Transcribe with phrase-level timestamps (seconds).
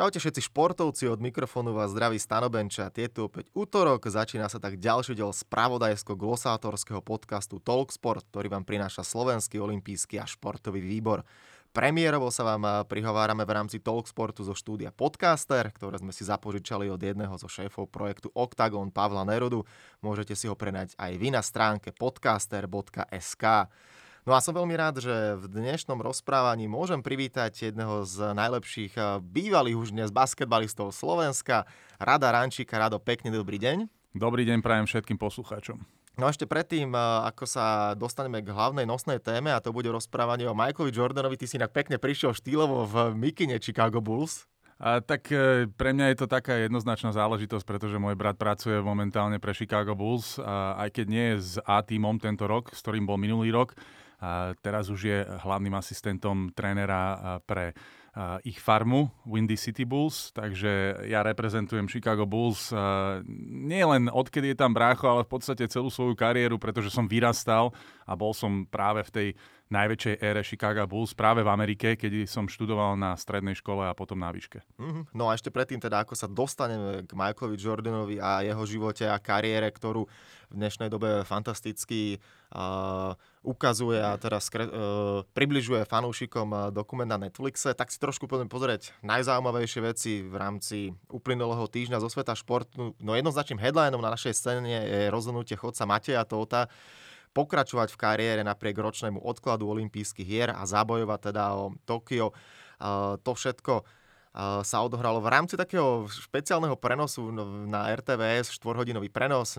[0.00, 2.88] Čaute všetci športovci, od mikrofónu vás zdraví Stanobenča.
[2.88, 9.04] Je tu opäť útorok, začína sa tak ďalší diel spravodajsko-glosátorského podcastu Talksport, ktorý vám prináša
[9.04, 11.20] Slovenský olimpijský a športový výbor.
[11.76, 16.96] Premiérovo sa vám prihovárame v rámci Talksportu zo štúdia Podcaster, ktoré sme si zapožičali od
[16.96, 19.68] jedného zo šéfov projektu Octagon Pavla Nerudu.
[20.00, 23.44] Môžete si ho prenať aj vy na stránke podcaster.sk.
[24.28, 29.16] No a som veľmi rád, že v dnešnom rozprávaní môžem privítať jedného z najlepších eh,
[29.16, 31.64] bývalých už dnes basketbalistov Slovenska,
[31.96, 32.76] Rada Rančíka.
[32.76, 33.88] Rado, pekný dobrý deň.
[34.12, 35.80] Dobrý deň prajem všetkým poslucháčom.
[36.20, 37.00] No a ešte predtým, eh,
[37.32, 41.48] ako sa dostaneme k hlavnej nosnej téme, a to bude rozprávanie o Michaelovi Jordanovi, ty
[41.48, 44.44] si inak pekne prišiel štýlovo v mikine Chicago Bulls.
[44.80, 49.36] A, tak e, pre mňa je to taká jednoznačná záležitosť, pretože môj brat pracuje momentálne
[49.36, 53.04] pre Chicago Bulls, a aj keď nie je s A týmom tento rok, s ktorým
[53.04, 53.76] bol minulý rok,
[54.60, 57.72] teraz už je hlavným asistentom trénera pre
[58.42, 62.74] ich farmu Windy City Bulls, takže ja reprezentujem Chicago Bulls
[63.46, 67.70] nie len odkedy je tam brácho, ale v podstate celú svoju kariéru, pretože som vyrastal
[68.02, 69.28] a bol som práve v tej
[69.70, 74.18] najväčšej ére Chicago Bulls práve v Amerike, keď som študoval na strednej škole a potom
[74.18, 74.66] na výške.
[74.76, 75.14] Mm-hmm.
[75.14, 79.22] No a ešte predtým teda, ako sa dostaneme k Michaelovi Jordanovi a jeho živote a
[79.22, 80.10] kariére, ktorú
[80.50, 82.18] v dnešnej dobe fantasticky
[82.50, 83.14] uh,
[83.46, 88.50] ukazuje a teraz skre, uh, približuje fanúšikom uh, dokument na Netflixe, tak si trošku poďme
[88.50, 92.98] pozrieť najzaujímavejšie veci v rámci uplynulého týždňa zo sveta športu.
[92.98, 96.66] No jednoznačným headlineom na našej scéne je rozhodnutie chodca Mateja Tóta,
[97.30, 102.34] pokračovať v kariére napriek ročnému odkladu olympijských hier a zabojovať teda o Tokio.
[103.22, 103.86] To všetko
[104.62, 107.34] sa odohralo v rámci takého špeciálneho prenosu
[107.66, 109.58] na RTVS, 4-hodinový prenos.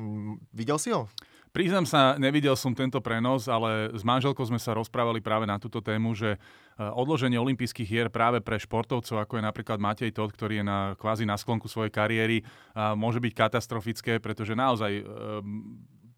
[0.55, 1.11] Videl si ho?
[1.51, 5.83] Priznám sa, nevidel som tento prenos, ale s manželkou sme sa rozprávali práve na túto
[5.83, 6.39] tému, že e,
[6.79, 11.27] odloženie olympijských hier práve pre športovcov, ako je napríklad Matej Todd, ktorý je na, kvázi
[11.27, 12.47] na sklonku svojej kariéry,
[12.95, 15.03] môže byť katastrofické, pretože naozaj e,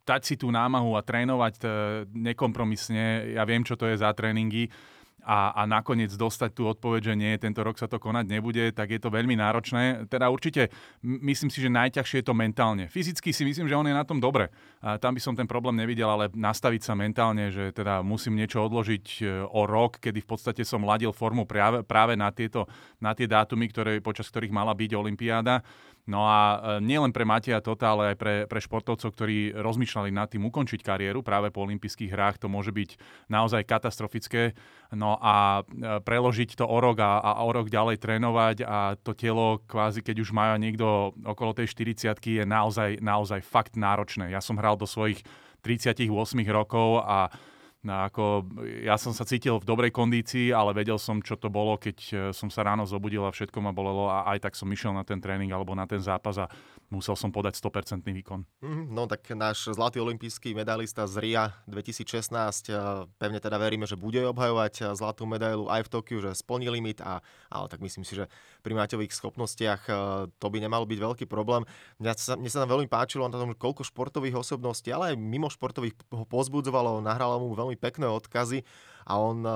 [0.03, 1.67] dať si tú námahu a trénovať e,
[2.11, 3.35] nekompromisne.
[3.35, 4.67] Ja viem, čo to je za tréningy
[5.23, 8.91] a, a nakoniec dostať tú odpoveď, že nie, tento rok sa to konať nebude, tak
[8.91, 10.05] je to veľmi náročné.
[10.11, 10.69] Teda určite
[11.01, 12.85] myslím si, že najťažšie je to mentálne.
[12.91, 14.51] Fyzicky si myslím, že on je na tom dobre.
[14.83, 18.59] A tam by som ten problém nevidel, ale nastaviť sa mentálne, že teda musím niečo
[18.67, 22.67] odložiť e, o rok, kedy v podstate som ladil formu práve, práve na, tieto,
[22.99, 25.63] na tie dátumy, ktoré, počas ktorých mala byť Olympiáda
[26.03, 30.27] No a e, nielen pre Mateja Tota, ale aj pre, pre športovcov, ktorí rozmýšľali nad
[30.27, 32.99] tým ukončiť kariéru práve po olympijských hrách, to môže byť
[33.31, 34.51] naozaj katastrofické.
[34.93, 39.17] No a e, preložiť to o rok a, a o rok ďalej trénovať a to
[39.17, 44.29] telo kvázi, keď už majú niekto okolo tej 40 je naozaj, naozaj fakt náročné.
[44.29, 45.25] Ja som hral do svojich
[45.65, 46.09] 38
[46.53, 47.33] rokov a
[47.83, 48.47] No ako,
[48.79, 52.13] ja som sa cítil v dobrej kondícii, ale vedel som, čo to bolo, keď e,
[52.31, 55.19] som sa ráno zobudil a všetko ma bolelo a aj tak som išiel na ten
[55.19, 56.47] tréning alebo na ten zápas a
[56.93, 58.45] musel som podať 100% výkon.
[58.61, 62.77] Mhm, no tak náš zlatý olimpijský medalista z RIA 2016, e,
[63.17, 67.01] pevne teda veríme, že bude obhajovať e, zlatú medailu aj v Tokiu, že splní limit,
[67.01, 68.29] a, ale tak myslím si, že
[68.61, 69.81] pri Maťových schopnostiach
[70.39, 71.67] to by nemal byť veľký problém.
[71.99, 75.51] Mne sa, mne sa tam veľmi páčilo na tom, koľko športových osobností, ale aj mimo
[75.51, 78.63] športových ho pozbudzovalo, nahralo mu veľmi pekné odkazy
[79.07, 79.51] a on e,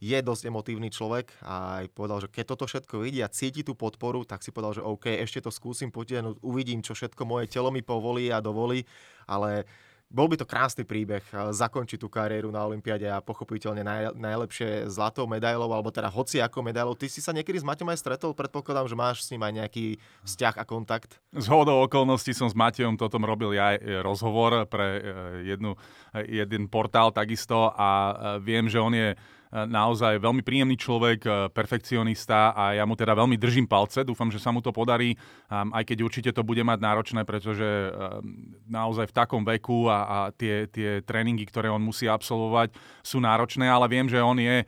[0.00, 3.74] je dosť emotívny človek a aj povedal, že keď toto všetko vidí a cíti tú
[3.74, 7.74] podporu, tak si povedal, že OK, ešte to skúsim potiahnuť, uvidím, čo všetko moje telo
[7.74, 8.86] mi povolí a dovolí,
[9.26, 9.66] ale
[10.12, 15.24] bol by to krásny príbeh, zakončiť tú kariéru na Olympiade a pochopiteľne naj, najlepšie zlatou
[15.24, 16.92] medailou, alebo teda hoci ako medailou.
[16.92, 19.86] Ty si sa niekedy s Maťom aj stretol, predpokladám, že máš s ním aj nejaký
[20.28, 21.16] vzťah a kontakt.
[21.32, 25.00] Z hodou okolností som s Matejom toto robil ja aj rozhovor pre e,
[25.48, 25.80] jednu,
[26.28, 27.88] jeden portál takisto a
[28.44, 29.16] viem, že on je
[29.52, 34.00] naozaj veľmi príjemný človek, e, perfekcionista a ja mu teda veľmi držím palce.
[34.00, 35.14] Dúfam, že sa mu to podarí,
[35.52, 37.64] aj keď určite to bude mať náročné, pretože
[38.64, 42.72] naozaj v takom veku a, a tie, tie tréningy, ktoré on musí absolvovať,
[43.04, 44.66] sú náročné, ale viem, že on je e,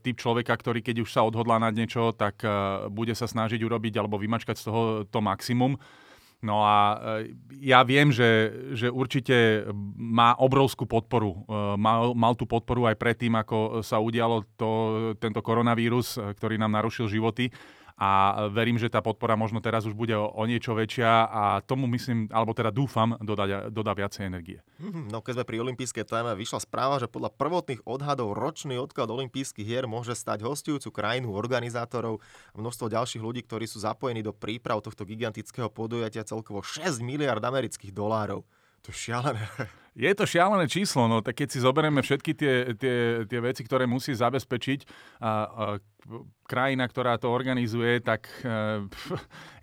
[0.00, 2.40] typ človeka, ktorý keď už sa odhodlá na niečo, tak
[2.92, 5.76] bude sa snažiť urobiť alebo vymačkať z toho to maximum.
[6.44, 6.76] No a
[7.24, 7.32] e,
[7.64, 9.64] ja viem, že, že určite
[9.96, 11.48] má obrovskú podporu.
[11.48, 14.70] E, mal, mal tú podporu aj predtým, ako sa udialo to,
[15.16, 17.48] tento koronavírus, e, ktorý nám narušil životy
[17.94, 21.86] a verím, že tá podpora možno teraz už bude o, o niečo väčšia a tomu
[21.94, 24.58] myslím, alebo teda dúfam, dodá, dodá viacej energie.
[24.82, 29.06] Mhm, no keď sme pri olympijskej téme, vyšla správa, že podľa prvotných odhadov ročný odklad
[29.06, 32.18] olympijských hier môže stať hostujúcu krajinu organizátorov
[32.50, 37.42] a množstvo ďalších ľudí, ktorí sú zapojení do príprav tohto gigantického podujatia celkovo 6 miliard
[37.42, 38.42] amerických dolárov.
[38.82, 39.46] To je šialené.
[39.94, 43.86] Je to šialené číslo, no tak keď si zoberieme všetky tie, tie, tie veci, ktoré
[43.86, 44.80] musí zabezpečiť
[45.22, 45.64] a, a
[46.44, 48.84] krajina, ktorá to organizuje, tak e,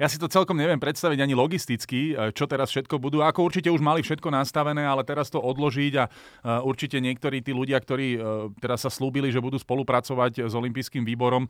[0.02, 3.22] ja si to celkom neviem predstaviť ani logisticky, e, čo teraz všetko budú.
[3.22, 6.12] Ako určite už mali všetko nastavené, ale teraz to odložiť a e,
[6.64, 8.18] určite niektorí tí ľudia, ktorí
[8.64, 11.46] teraz sa slúbili, že budú spolupracovať s Olympijským výborom,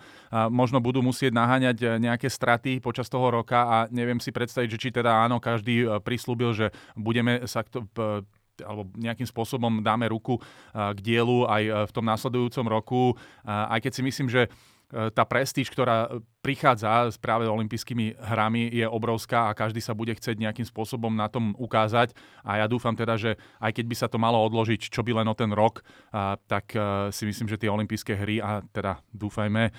[0.49, 4.89] možno budú musieť naháňať nejaké straty počas toho roka a neviem si predstaviť, že či
[4.89, 6.67] teda áno, každý prislúbil, že
[6.97, 7.85] budeme sa to,
[8.63, 10.39] alebo nejakým spôsobom dáme ruku
[10.71, 13.03] k dielu aj v tom následujúcom roku,
[13.45, 14.47] aj keď si myslím, že
[14.91, 16.11] tá prestíž, ktorá
[16.41, 21.53] prichádza práve olympijskými hrami, je obrovská a každý sa bude chcieť nejakým spôsobom na tom
[21.53, 22.17] ukázať.
[22.41, 25.29] A ja dúfam teda, že aj keď by sa to malo odložiť, čo by len
[25.29, 25.85] o ten rok,
[26.49, 26.73] tak
[27.13, 29.69] si myslím, že tie olympijské hry, a teda dúfajme,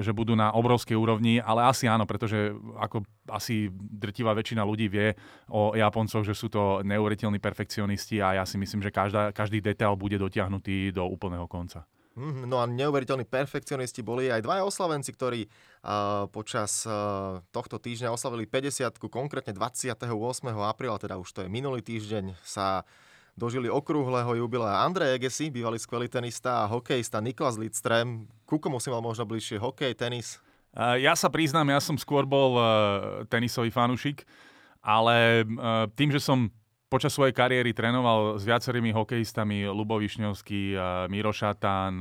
[0.00, 5.18] že budú na obrovskej úrovni, ale asi áno, pretože ako asi drtivá väčšina ľudí vie
[5.50, 9.98] o Japoncoch, že sú to neuveriteľní perfekcionisti a ja si myslím, že každá, každý detail
[9.98, 11.82] bude dotiahnutý do úplného konca.
[12.14, 18.14] Mhm, no a neuveriteľní perfekcionisti boli aj dvaja oslavenci, ktorí uh, počas uh, tohto týždňa
[18.14, 19.98] oslavili 50 konkrétne 28.
[20.62, 22.86] apríla, teda už to je minulý týždeň, sa
[23.34, 28.30] dožili okrúhleho jubilea Andrej Egesi, bývalý skvelý tenista a hokejista Niklas Lidström.
[28.46, 30.38] Ku komu si mal možno bližšie hokej, tenis?
[30.70, 32.66] Uh, ja sa priznám, ja som skôr bol uh,
[33.26, 34.22] tenisový fanúšik,
[34.86, 36.46] ale uh, tým, že som
[36.94, 40.78] počas svojej kariéry trénoval s viacerými hokejistami, Lubo Višňovský,
[41.10, 41.98] Miro Šatán,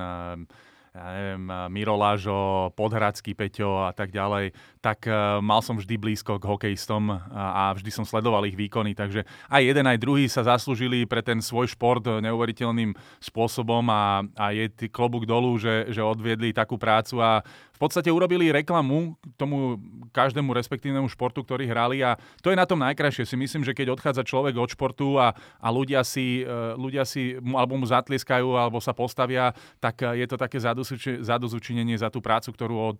[0.94, 5.10] ja neviem, Miro Lážo, Podhradský Peťo a tak ďalej, tak
[5.42, 9.90] mal som vždy blízko k hokejistom a vždy som sledoval ich výkony, takže aj jeden,
[9.90, 15.58] aj druhý sa zaslúžili pre ten svoj šport neuveriteľným spôsobom a, a je klobúk dolu,
[15.58, 17.42] že, že odviedli takú prácu a
[17.74, 19.82] v podstate urobili reklamu tomu
[20.14, 23.26] každému respektívnemu športu, ktorý hrali a to je na tom najkrajšie.
[23.26, 27.34] Si myslím, že keď odchádza človek od športu a, a ľudia, si, e, ľudia si
[27.42, 30.62] alebo mu zatlieskajú alebo sa postavia, tak e, je to také
[31.20, 33.00] zadozučinenie za tú prácu, ktorú od,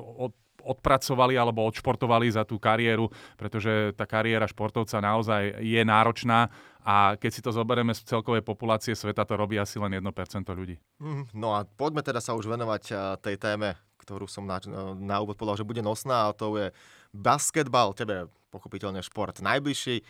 [0.00, 0.32] od,
[0.64, 6.48] odpracovali alebo odšportovali za tú kariéru, pretože tá kariéra športovca naozaj je náročná
[6.84, 10.04] a keď si to zoberieme z celkovej populácie sveta, to robí asi len 1%
[10.52, 10.80] ľudí.
[11.00, 14.60] Mhm, no a poďme teda sa už venovať e, tej téme ktorú som na,
[14.94, 16.68] na úvod povedal, že bude nosná a to je
[17.16, 20.04] basketbal, tebe pochopiteľne šport najbližší.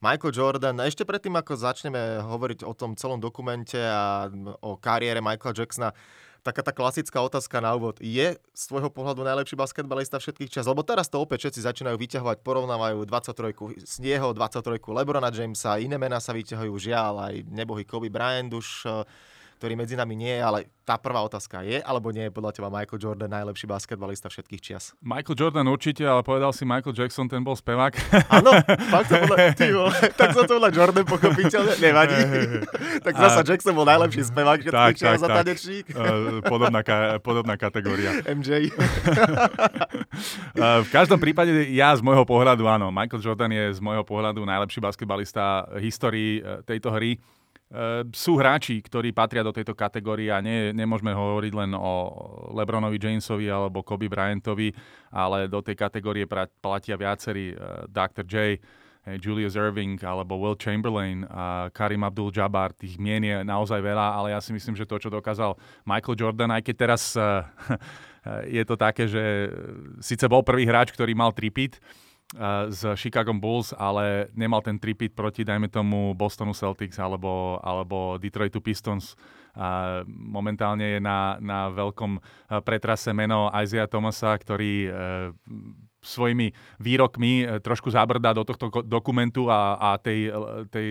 [0.00, 4.32] Michael Jordan, ešte predtým, ako začneme hovoriť o tom celom dokumente a
[4.64, 5.92] o kariére Michaela Jacksona,
[6.40, 8.00] taká tá klasická otázka na úvod.
[8.00, 10.64] Je z tvojho pohľadu najlepší basketbalista všetkých čas?
[10.64, 16.16] Lebo teraz to opäť všetci začínajú vyťahovať, porovnávajú 23 Snieho, 23 Lebrona Jamesa, iné mená
[16.16, 18.88] sa vyťahujú, žiaľ, aj nebohý Kobe Bryant už
[19.60, 20.58] ktorý medzi nami nie je, ale
[20.88, 24.96] tá prvá otázka je, alebo nie je podľa teba Michael Jordan najlepší basketbalista všetkých čias?
[25.04, 27.92] Michael Jordan určite, ale povedal si Michael Jackson, ten bol spevák.
[28.40, 28.56] Áno,
[28.88, 29.68] fakt to podľa, ty
[30.16, 32.16] tak som to podľa Jordan pochopiteľne, nevadí.
[33.06, 35.92] tak zasa Jackson bol najlepší spevák všetkých tak, čias tak, a tanečník.
[35.92, 38.16] Uh, podobná, ka, podobná kategória.
[38.24, 38.72] MJ.
[40.56, 44.40] uh, v každom prípade ja z môjho pohľadu, áno, Michael Jordan je z môjho pohľadu
[44.40, 47.20] najlepší basketbalista histórii uh, tejto hry.
[47.70, 52.10] Ehm, sú hráči, ktorí patria do tejto kategórie a nie, nemôžeme hovoriť len o
[52.50, 54.74] Lebronovi Jamesovi alebo Kobe Bryantovi,
[55.14, 56.26] ale do tej kategórie
[56.58, 58.26] platia viacerí uh, Dr.
[58.26, 58.58] J,
[59.22, 62.74] Julius Irving alebo Will Chamberlain a Karim Abdul-Jabbar.
[62.74, 65.54] Tých mien je naozaj veľa, ale ja si myslím, že to, čo dokázal
[65.86, 67.46] Michael Jordan, aj keď teraz uh,
[68.50, 69.46] je to také, že
[70.02, 71.78] síce bol prvý hráč, ktorý mal tripit,
[72.70, 78.62] z Chicago Bulls, ale nemal ten tripit proti, dajme tomu, Bostonu Celtics alebo, alebo Detroitu
[78.62, 79.18] Pistons.
[79.58, 82.22] A momentálne je na, na veľkom
[82.62, 84.90] pretrase meno Isaiah Thomasa, ktorý e,
[85.98, 90.30] svojimi výrokmi e, trošku zabrdá do tohto dokumentu a, a tej,
[90.70, 90.88] tej,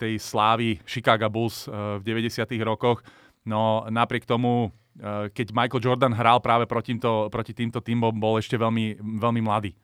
[0.00, 2.48] tej slávy Chicago Bulls e, v 90.
[2.64, 3.04] rokoch.
[3.44, 8.40] No napriek tomu, e, keď Michael Jordan hral práve proti týmto, proti týmto týmom, bol
[8.40, 9.76] ešte veľmi, veľmi mladý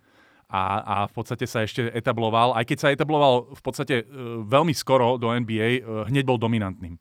[0.49, 4.05] a, a v podstate sa ešte etabloval, aj keď sa etabloval v podstate e,
[4.49, 6.97] veľmi skoro do NBA, e, hneď bol dominantným.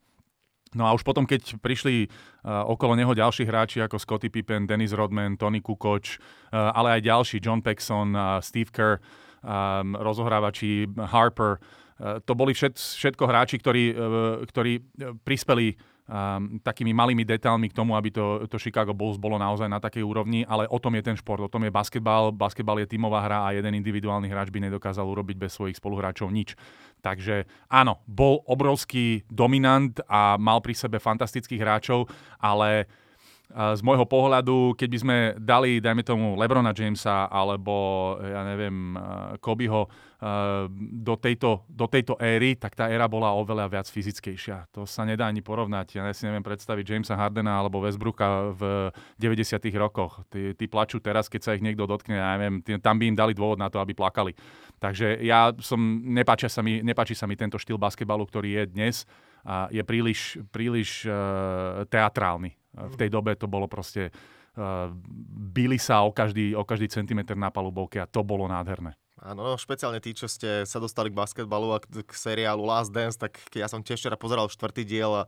[0.75, 2.12] No a už potom, keď prišli
[2.44, 7.08] uh, okolo neho ďalší hráči ako Scottie Pippen, Dennis Rodman, Tony Kukoc, uh, ale aj
[7.08, 9.00] ďalší, John Paxson, uh, Steve Kerr,
[9.48, 14.84] um, rozohrávači Harper, uh, to boli všet, všetko hráči, ktorí, uh, ktorí
[15.24, 19.78] prispeli um, takými malými detailmi k tomu, aby to, to Chicago Bulls bolo naozaj na
[19.78, 22.32] takej úrovni, ale o tom je ten šport, o tom je basketbal.
[22.32, 26.56] Basketbal je tímová hra a jeden individuálny hráč by nedokázal urobiť bez svojich spoluhráčov nič.
[27.04, 32.10] Takže áno, bol obrovský dominant a mal pri sebe fantastických hráčov,
[32.42, 32.90] ale
[33.48, 38.92] z môjho pohľadu, keď by sme dali, dajme tomu, Lebrona Jamesa alebo, ja neviem,
[39.40, 39.88] Kobeho
[40.98, 44.74] do tejto, do tejto éry, tak tá éra bola oveľa viac fyzickejšia.
[44.74, 46.02] To sa nedá ani porovnať.
[46.02, 48.62] Ja si neviem predstaviť Jamesa Hardena alebo Westbrooka v
[49.22, 49.62] 90.
[49.78, 50.26] rokoch.
[50.34, 53.38] Tí, tí plačú teraz, keď sa ich niekto dotkne, ja neviem, tam by im dali
[53.38, 54.34] dôvod na to, aby plakali.
[54.82, 58.96] Takže ja som, nepáči sa mi, nepáči sa mi tento štýl basketbalu, ktorý je dnes
[59.46, 62.58] a je príliš, príliš uh, teatrálny.
[62.74, 64.90] V tej dobe to bolo proste uh,
[65.54, 68.98] bili sa o každý, o každý centimetr na palubovke a to bolo nádherné.
[69.18, 73.42] Áno, špeciálne tí, čo ste sa dostali k basketbalu a k, seriálu Last Dance, tak
[73.50, 75.24] ja som tiež včera pozeral štvrtý diel a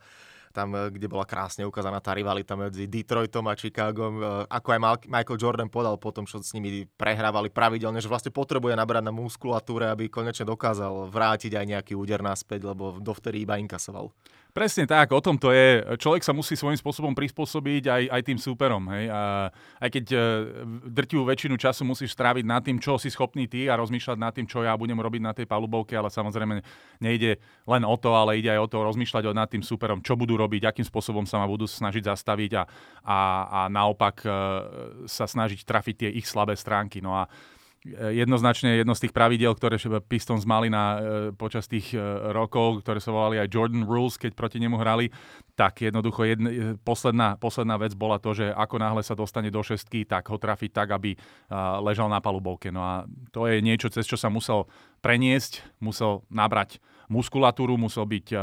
[0.53, 4.79] tam, eh, kde bola krásne ukázaná tá rivalita medzi Detroitom a Chicagom, eh, ako aj
[5.09, 9.89] Michael Jordan podal potom, čo s nimi prehrávali pravidelne, že vlastne potrebuje nabrať na muskulatúre,
[9.89, 14.13] aby konečne dokázal vrátiť aj nejaký úder naspäť, lebo dovtedy iba inkasoval.
[14.49, 15.85] Presne tak, o tom to je.
[16.01, 18.81] Človek sa musí svojím spôsobom prispôsobiť aj, aj tým súperom.
[18.89, 19.05] Hej?
[19.13, 20.17] A aj keď e,
[20.89, 24.49] drtivú väčšinu času musíš stráviť nad tým, čo si schopný ty a rozmýšľať nad tým,
[24.49, 26.65] čo ja budem robiť na tej palubovke, ale samozrejme
[26.97, 27.37] nejde
[27.69, 30.65] len o to, ale ide aj o to rozmýšľať nad tým súperom, čo budú robiť,
[30.65, 32.63] akým spôsobom sa ma budú snažiť zastaviť a,
[33.05, 33.19] a,
[33.53, 34.29] a naopak e,
[35.05, 37.05] sa snažiť trafiť tie ich slabé stránky.
[37.05, 37.29] No a
[37.87, 40.99] jednoznačne jedno z tých pravidel, ktoré Pistons mali na, e,
[41.31, 41.99] počas tých e,
[42.35, 45.07] rokov, ktoré sa volali aj Jordan Rules, keď proti nemu hrali,
[45.55, 49.63] tak jednoducho jedna, e, posledná, posledná vec bola to, že ako náhle sa dostane do
[49.63, 51.15] šestky, tak ho trafiť tak, aby
[51.79, 52.69] ležal na palubovke.
[52.69, 52.93] No a
[53.31, 54.67] to je niečo, cez čo sa musel
[54.99, 58.41] preniesť, musel nabrať muskulatúru, musel byť uh,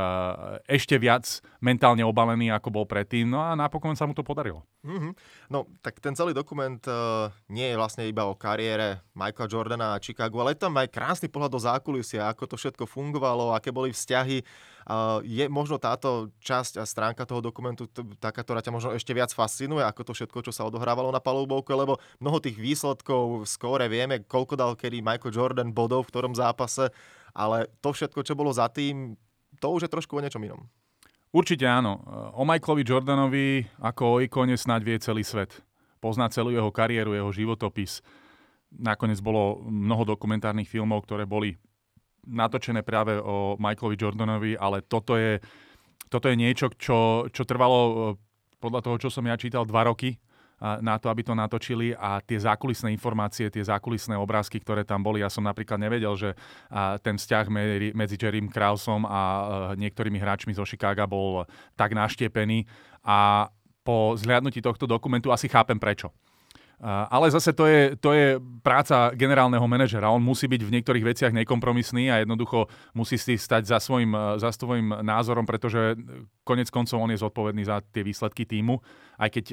[0.66, 3.30] ešte viac mentálne obalený, ako bol predtým.
[3.30, 4.66] No a napokon sa mu to podarilo.
[4.82, 5.12] Mm-hmm.
[5.54, 10.02] No, tak ten celý dokument uh, nie je vlastne iba o kariére Michaela Jordana a
[10.02, 13.94] Chicago, ale je tam aj krásny pohľad do zákulisia, ako to všetko fungovalo, aké boli
[13.94, 14.42] vzťahy.
[14.86, 19.10] Uh, je možno táto časť a stránka toho dokumentu t- taká, ktorá ťa možno ešte
[19.10, 23.90] viac fascinuje, ako to všetko, čo sa odohrávalo na palubovke, lebo mnoho tých výsledkov skóre
[23.90, 26.94] vieme, koľko dal kedy Michael Jordan bodov v ktorom zápase,
[27.36, 29.12] ale to všetko, čo bolo za tým,
[29.60, 30.64] to už je trošku o niečom inom.
[31.36, 32.00] Určite áno.
[32.32, 35.60] O Michaelovi Jordanovi ako o ikone snáď vie celý svet.
[36.00, 38.00] Pozná celú jeho kariéru, jeho životopis.
[38.72, 41.52] Nakoniec bolo mnoho dokumentárnych filmov, ktoré boli
[42.24, 45.38] natočené práve o Michaelovi Jordanovi, ale toto je,
[46.08, 47.96] toto je niečo, čo, čo trvalo eh,
[48.58, 50.16] podľa toho, čo som ja čítal, dva roky
[50.56, 55.20] na to, aby to natočili a tie zákulisné informácie, tie zákulisné obrázky, ktoré tam boli,
[55.20, 56.30] ja som napríklad nevedel, že
[57.04, 57.44] ten vzťah
[57.92, 59.44] medzi Jerrym Krausom a e,
[59.84, 61.44] niektorými hráčmi zo Chicaga bol
[61.76, 62.64] tak naštiepený
[63.04, 63.48] a
[63.84, 66.10] po zhliadnutí tohto dokumentu asi chápem prečo.
[66.84, 70.12] Ale zase to je, to je práca generálneho manažera.
[70.12, 74.52] On musí byť v niektorých veciach nekompromisný a jednoducho musí si stať za svojim, za
[74.52, 75.96] svojim názorom, pretože
[76.44, 78.76] konec koncov on je zodpovedný za tie výsledky týmu,
[79.16, 79.44] aj keď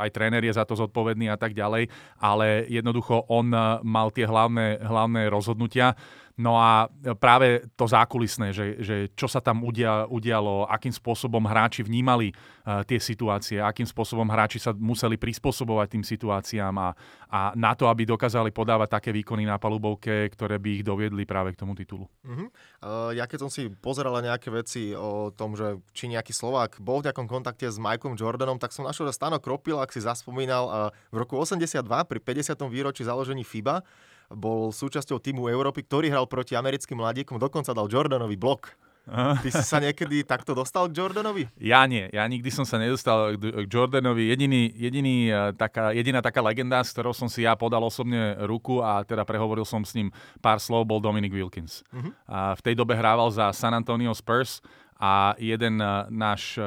[0.00, 3.52] aj tréner je za to zodpovedný a tak ďalej, ale jednoducho on
[3.84, 5.92] mal tie hlavné, hlavné rozhodnutia.
[6.40, 6.88] No a
[7.20, 12.80] práve to zákulisné, že, že čo sa tam udia, udialo, akým spôsobom hráči vnímali uh,
[12.88, 16.88] tie situácie, akým spôsobom hráči sa museli prispôsobovať tým situáciám a,
[17.28, 21.52] a na to, aby dokázali podávať také výkony na palubovke, ktoré by ich doviedli práve
[21.52, 22.08] k tomu titulu.
[22.24, 22.48] Uh-huh.
[22.80, 27.04] Uh, ja keď som si pozeral nejaké veci o tom, že či nejaký Slovák bol
[27.04, 30.92] v nejakom kontakte s Mikeom Jordanom, tak som našiel, že Stano Kropil, ak si zaspomínal,
[31.12, 32.56] v roku 82 pri 50.
[32.72, 33.84] výročí založení FIBA
[34.30, 38.78] bol súčasťou týmu Európy, ktorý hral proti americkým mladíkom, dokonca dal Jordanovi blok.
[39.10, 41.48] Ty si sa niekedy takto dostal k Jordanovi?
[41.58, 44.30] Ja nie, ja nikdy som sa nedostal k Jordanovi.
[44.30, 48.78] Jediný, jediný, e, taká, jediná taká legenda, s ktorou som si ja podal osobne ruku
[48.84, 51.82] a teda prehovoril som s ním pár slov, bol Dominic Wilkins.
[51.90, 52.12] Uh-huh.
[52.28, 54.62] A v tej dobe hrával za San Antonio Spurs
[55.00, 56.62] a jeden e, náš e,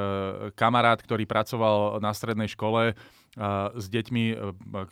[0.58, 2.98] kamarát, ktorý pracoval na strednej škole,
[3.74, 4.24] s deťmi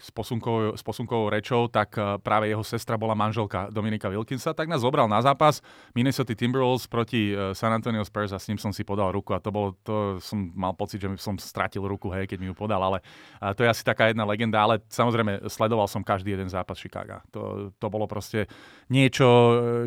[0.01, 1.93] s posunkovou, s posunkovou rečou, tak
[2.25, 5.61] práve jeho sestra bola manželka Dominika Wilkinsa, tak nás zobral na zápas
[5.93, 9.39] Minnesota Timberwolves proti e, San Antonio Spurs a s ním som si podal ruku a
[9.43, 12.81] to bolo, to som mal pocit, že som stratil ruku, hej, keď mi ju podal,
[12.81, 13.03] ale
[13.53, 17.21] to je asi taká jedna legenda, ale samozrejme sledoval som každý jeden zápas Chicaga.
[17.35, 18.49] To, to bolo proste
[18.89, 19.27] niečo,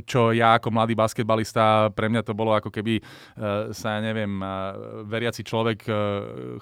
[0.04, 3.02] čo ja ako mladý basketbalista, pre mňa to bolo ako keby e,
[3.75, 4.46] sa, ja neviem, e,
[5.08, 5.87] veriaci človek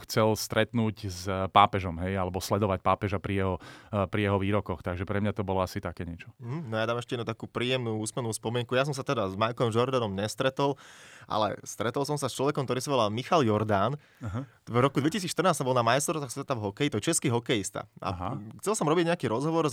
[0.07, 3.55] chcel stretnúť s pápežom pápežom, hej, alebo sledovať pápeža pri jeho,
[3.91, 4.87] eh, pri jeho výrokoch.
[4.87, 6.31] Takže pre mňa to bolo asi také niečo.
[6.39, 8.79] Mm, no ja dám ešte jednu takú príjemnú úsmennú spomienku.
[8.79, 10.79] Ja som sa teda s Michaelom Jordanom nestretol,
[11.27, 13.99] ale stretol som sa s človekom, ktorý sa volal Michal Jordán.
[14.23, 14.47] Uh-huh.
[14.71, 17.91] V roku 2014 som bol na majstrovstvách sveta v hokeji, to je český hokejista.
[17.99, 18.63] A uh-huh.
[18.63, 19.67] chcel som robiť nejaký rozhovor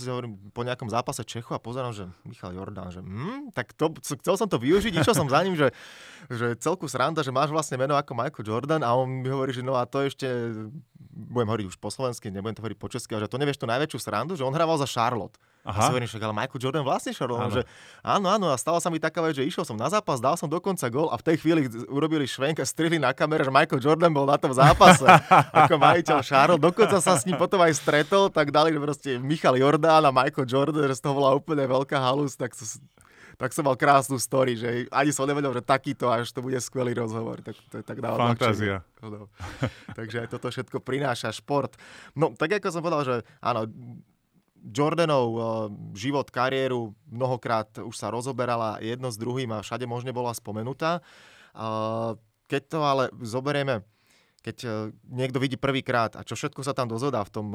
[0.50, 4.48] po nejakom zápase Čechu a pozerám, že Michal Jordán, že hm, tak to, chcel som
[4.50, 5.70] to využiť, išiel som za ním, že,
[6.30, 9.66] že celku sranda, že máš vlastne meno ako Michael Jordan a on mi hovorí, že
[9.66, 10.26] no a to ešte
[11.10, 13.98] budem hovoriť už po slovensky, nebudem to hovoriť po česky, že to nevieš tú najväčšiu
[14.00, 15.36] srandu, že on hrával za Charlotte.
[15.60, 15.76] Aha.
[15.76, 17.52] A hovorím, však ale Michael Jordan vlastne Charlotte, áno.
[17.52, 17.62] že
[18.00, 20.48] áno, áno, a stala sa mi taká vec, že išiel som na zápas, dal som
[20.48, 24.08] dokonca gol a v tej chvíli urobili švenk a strihli na kamere, že Michael Jordan
[24.08, 25.04] bol na tom zápase
[25.68, 26.64] ako majiteľ Charlotte.
[26.64, 30.88] Dokonca sa s ním potom aj stretol, tak dali proste Michal Jordán a Michael Jordan,
[30.88, 32.64] že z toho bola úplne veľká halus, tak to,
[33.40, 36.92] tak som mal krásnu story, že ani som nevedel, že takýto až to bude skvelý
[36.92, 37.40] rozhovor.
[37.40, 38.84] Tak to je tak Fantázia.
[39.00, 39.32] No.
[39.98, 41.72] Takže aj toto všetko prináša šport.
[42.12, 43.64] No, tak ako som povedal, že áno,
[44.60, 45.40] Jordanov uh,
[45.96, 51.00] život, kariéru mnohokrát už sa rozoberala jedno s druhým a všade možne bola spomenutá.
[51.56, 53.80] Uh, keď to ale zoberieme,
[54.44, 54.72] keď uh,
[55.08, 57.46] niekto vidí prvýkrát a čo všetko sa tam dozvedá v tom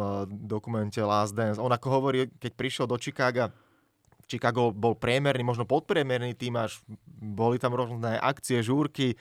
[0.49, 1.61] dokumente Last Dance.
[1.61, 3.53] On ako hovorí, keď prišiel do Chicaga,
[4.25, 9.13] Chicago bol priemerný, možno podpriemerný tým, až boli tam rôzne akcie, žúrky,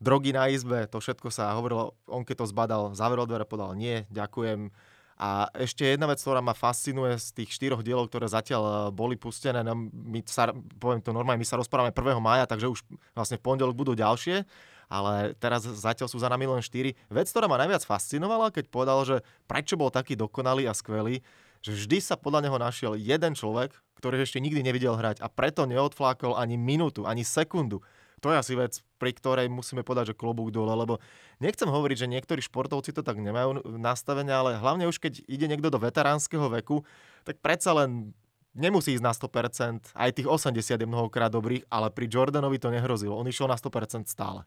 [0.00, 4.08] drogy na izbe, to všetko sa hovorilo, on keď to zbadal, zavrel dvere, podal nie,
[4.08, 4.72] ďakujem.
[5.20, 9.20] A ešte jedna vec, ktorá ma fascinuje z tých štyroch dielov, ktoré zatiaľ eh, boli
[9.20, 12.16] pustené, no my sa, poviem to normálne, my sa rozprávame 1.
[12.16, 12.80] maja, takže už
[13.12, 14.48] vlastne v pondelok budú ďalšie,
[14.88, 16.96] ale teraz zatiaľ sú za nami len 4.
[17.12, 21.20] Vec, ktorá ma najviac fascinovala, keď povedal, že prečo bol taký dokonalý a skvelý,
[21.60, 25.68] že vždy sa podľa neho našiel jeden človek, ktorý ešte nikdy nevidel hrať a preto
[25.68, 27.84] neodflákol ani minútu, ani sekundu.
[28.20, 31.00] To je asi vec, pri ktorej musíme povedať, že klobúk dole, lebo
[31.40, 35.72] nechcem hovoriť, že niektorí športovci to tak nemajú nastavené, ale hlavne už keď ide niekto
[35.72, 36.84] do veteránskeho veku,
[37.24, 38.12] tak predsa len
[38.52, 43.16] nemusí ísť na 100%, aj tých 80 je mnohokrát dobrých, ale pri Jordanovi to nehrozilo,
[43.16, 44.44] on išiel na 100% stále.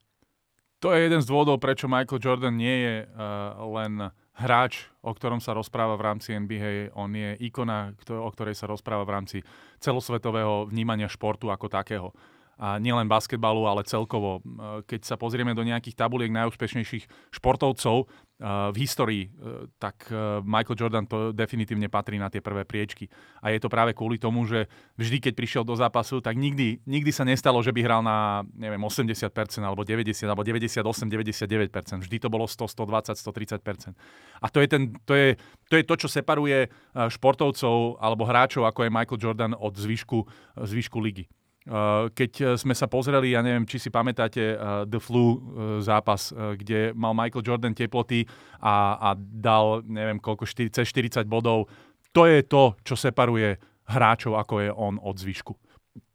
[0.84, 5.38] To je jeden z dôvodov, prečo Michael Jordan nie je uh, len hráč, o ktorom
[5.38, 6.94] sa rozpráva v rámci NBA.
[6.98, 9.38] On je ikona, o ktorej sa rozpráva v rámci
[9.78, 12.10] celosvetového vnímania športu ako takého
[12.58, 14.40] a nielen basketbalu, ale celkovo.
[14.86, 18.06] Keď sa pozrieme do nejakých tabuliek najúspešnejších športovcov
[18.44, 19.32] v histórii,
[19.80, 20.10] tak
[20.44, 23.08] Michael Jordan to definitívne patrí na tie prvé priečky.
[23.40, 24.68] A je to práve kvôli tomu, že
[25.00, 28.82] vždy, keď prišiel do zápasu, tak nikdy, nikdy sa nestalo, že by hral na neviem,
[28.82, 29.32] 80%
[29.64, 32.04] alebo 90 alebo 98, 99%.
[32.04, 33.96] Vždy to bolo 100, 120, 130%.
[34.44, 35.40] A to je, ten, to, je,
[35.72, 40.20] to je to, čo separuje športovcov alebo hráčov, ako je Michael Jordan od zvyšku,
[40.60, 41.32] zvyšku ligy.
[41.64, 45.40] Eh, keď eh, sme sa pozreli, ja neviem, či si pamätáte uh, The Flu
[45.80, 48.28] zápas, kde mal Michael Jordan teploty
[48.60, 51.72] a, a dal, neviem koľko, 40, 40 bodov.
[52.12, 53.56] To je to, čo separuje
[53.88, 55.54] hráčov, ako je on od zvyšku.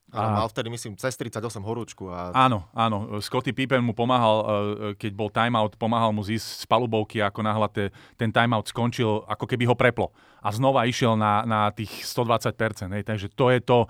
[0.09, 2.09] A mal vtedy, myslím, cez 38 horúčku.
[2.09, 2.33] A...
[2.33, 3.21] Áno, áno.
[3.21, 4.45] Scotty Pippen mu pomáhal, e,
[4.97, 7.85] keď bol timeout, pomáhal mu zísť z palubovky, ako náhle te,
[8.17, 10.09] ten timeout skončil, ako keby ho preplo.
[10.41, 12.89] A znova išiel na, na tých 120%.
[12.97, 13.05] Hej.
[13.05, 13.89] Takže to je to, e,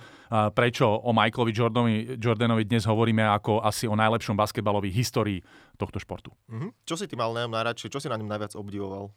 [0.50, 5.38] prečo o Michaelovi Jordanovi, Jordanovi dnes hovoríme ako asi o najlepšom basketbalovej histórii
[5.78, 6.34] tohto športu.
[6.50, 6.70] Mm-hmm.
[6.82, 7.94] Čo si ty mal najradšej?
[7.94, 9.14] Čo si na ňom najviac obdivoval?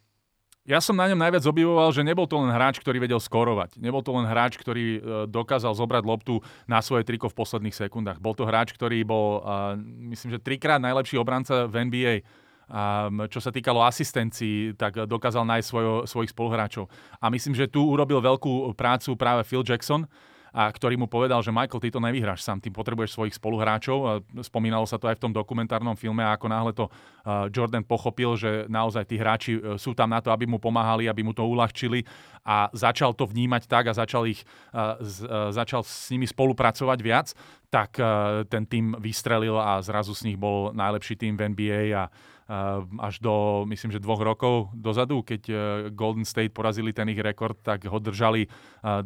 [0.62, 3.82] Ja som na ňom najviac obdivoval, že nebol to len hráč, ktorý vedel skorovať.
[3.82, 6.38] Nebol to len hráč, ktorý e, dokázal zobrať loptu
[6.70, 8.22] na svoje triko v posledných sekundách.
[8.22, 9.42] Bol to hráč, ktorý bol,
[10.14, 12.16] myslím, že trikrát najlepší obranca v NBA.
[12.72, 16.88] A čo sa týkalo asistencií, tak dokázal nájsť svojo, svojich spoluhráčov.
[17.20, 20.08] A myslím, že tu urobil veľkú prácu práve Phil Jackson,
[20.52, 24.28] a ktorý mu povedal, že Michael, ty to nevyhráš sám, ty potrebuješ svojich spoluhráčov.
[24.44, 26.92] Spomínalo sa to aj v tom dokumentárnom filme ako náhle to
[27.56, 31.24] Jordan pochopil, že naozaj tí hráči e, sú tam na to, aby mu pomáhali, aby
[31.24, 32.04] mu to uľahčili
[32.42, 34.42] a začal to vnímať tak a začal, ich,
[35.54, 37.38] začal s nimi spolupracovať viac,
[37.70, 38.02] tak
[38.50, 42.10] ten tým vystrelil a zrazu z nich bol najlepší tým v NBA a
[43.00, 45.56] až do, myslím, že dvoch rokov dozadu, keď e,
[45.96, 48.50] Golden State porazili ten ich rekord, tak ho držali e,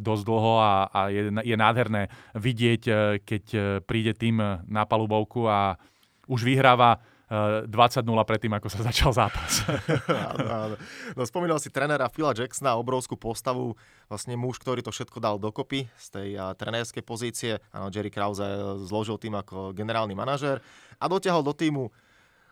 [0.01, 3.43] dosť dlho a, a je, je nádherné vidieť, e, keď
[3.85, 5.77] príde tým na palubovku a
[6.25, 9.65] už vyhráva 20-0 predtým, ako sa začal zápas.
[10.29, 10.75] áno, áno.
[11.17, 13.73] No, spomínal si trénera Phila Jacksona, obrovskú postavu,
[14.05, 17.57] vlastne muž, ktorý to všetko dal dokopy z tej trenérskej pozície.
[17.73, 18.45] Áno, Jerry Krause
[18.85, 20.61] zložil tým ako generálny manažér
[21.01, 21.89] a dotiahol do týmu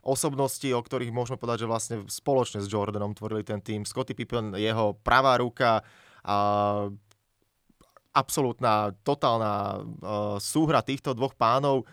[0.04, 3.88] osobnosti, o ktorých môžeme povedať, že vlastne spoločne s Jordanom tvorili ten tým.
[3.88, 5.80] Scotty Pippen, jeho pravá ruka,
[6.24, 6.36] a
[8.16, 11.84] absolútna, totálna uh, súhra týchto dvoch pánov.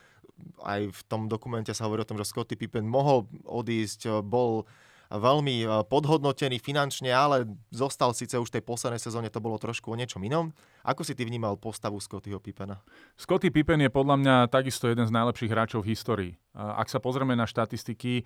[0.62, 4.70] Aj v tom dokumente sa hovorí o tom, že Scotty Pippen mohol odísť, bol
[5.10, 10.22] veľmi podhodnotený finančne, ale zostal síce už tej poslednej sezóne, to bolo trošku o niečom
[10.22, 10.54] inom.
[10.86, 12.78] Ako si ty vnímal postavu Scottyho Pippena?
[13.18, 16.32] Scotty Pippen je podľa mňa takisto jeden z najlepších hráčov v histórii.
[16.54, 18.22] Ak sa pozrieme na štatistiky,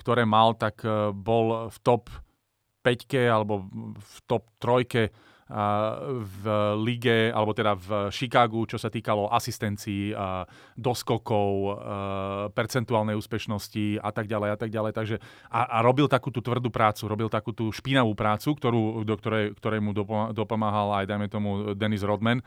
[0.00, 0.80] ktoré mal, tak
[1.12, 2.08] bol v top
[2.80, 3.68] 5 alebo
[4.00, 6.44] v top 3 v
[6.78, 10.14] lige, alebo teda v Chicagu, čo sa týkalo asistencií,
[10.78, 11.74] doskokov,
[12.54, 14.92] percentuálnej úspešnosti a tak ďalej a tak ďalej.
[14.94, 15.16] Takže
[15.50, 19.58] a, a robil takú tú tvrdú prácu, robil takú tú špinavú prácu, ktorú, do ktorej,
[19.58, 19.90] ktorej mu
[20.30, 22.46] dopomáhal aj, dajme tomu, Dennis Rodman.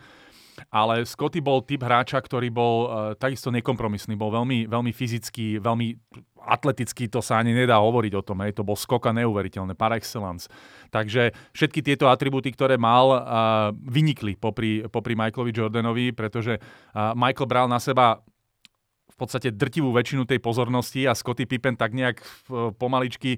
[0.69, 5.87] Ale Scotty bol typ hráča, ktorý bol uh, takisto nekompromisný, bol veľmi, veľmi fyzický, veľmi
[6.43, 10.51] atleticky to sa ani nedá hovoriť o tom, hej, to bol skoka neuveriteľné, par excellence.
[10.91, 13.19] Takže všetky tieto atribúty, ktoré mal, uh,
[13.73, 18.19] vynikli popri, popri Michaelovi Jordanovi, pretože uh, Michael bral na seba
[19.13, 22.25] v podstate drtivú väčšinu tej pozornosti a Scotty Pippen tak nejak
[22.81, 23.37] pomaličky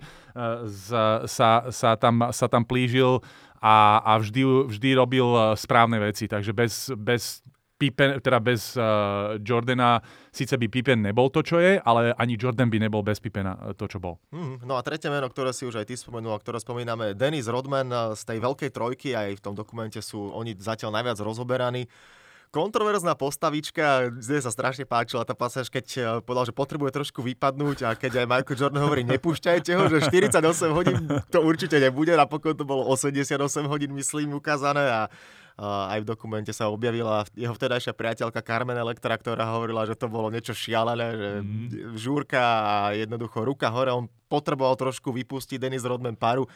[0.71, 3.19] sa, sa, tam, sa tam plížil
[3.65, 5.25] a, a vždy, vždy robil
[5.57, 6.29] správne veci.
[6.29, 7.41] Takže bez, bez
[7.75, 9.99] Pippen, teda bez uh, Jordana,
[10.31, 13.75] síce by Pippen nebol to, čo je, ale ani Jordan by nebol bez Pippena eh,
[13.75, 14.15] to, čo bol.
[14.31, 17.51] Mm, no a tretie meno, ktoré si už aj ty spomenul a ktoré spomíname, Dennis
[17.51, 21.83] Rodman eh, z tej veľkej trojky, aj v tom dokumente sú oni zatiaľ najviac rozoberaní
[22.55, 27.91] kontroverzná postavička, zde sa strašne páčila tá pasáž, keď povedal, že potrebuje trošku vypadnúť a
[27.99, 32.63] keď aj Michael Jordan hovorí, nepúšťajte ho, že 48 hodín to určite nebude, napokon to
[32.63, 33.35] bolo 88
[33.67, 35.01] hodín, myslím, ukázané a
[35.91, 40.27] aj v dokumente sa objavila jeho vtedajšia priateľka Carmen Electra, ktorá hovorila, že to bolo
[40.27, 41.95] niečo šialené, že mm.
[41.95, 46.47] žúrka a jednoducho ruka hore, on potreboval trošku vypustiť Denis Rodman paru.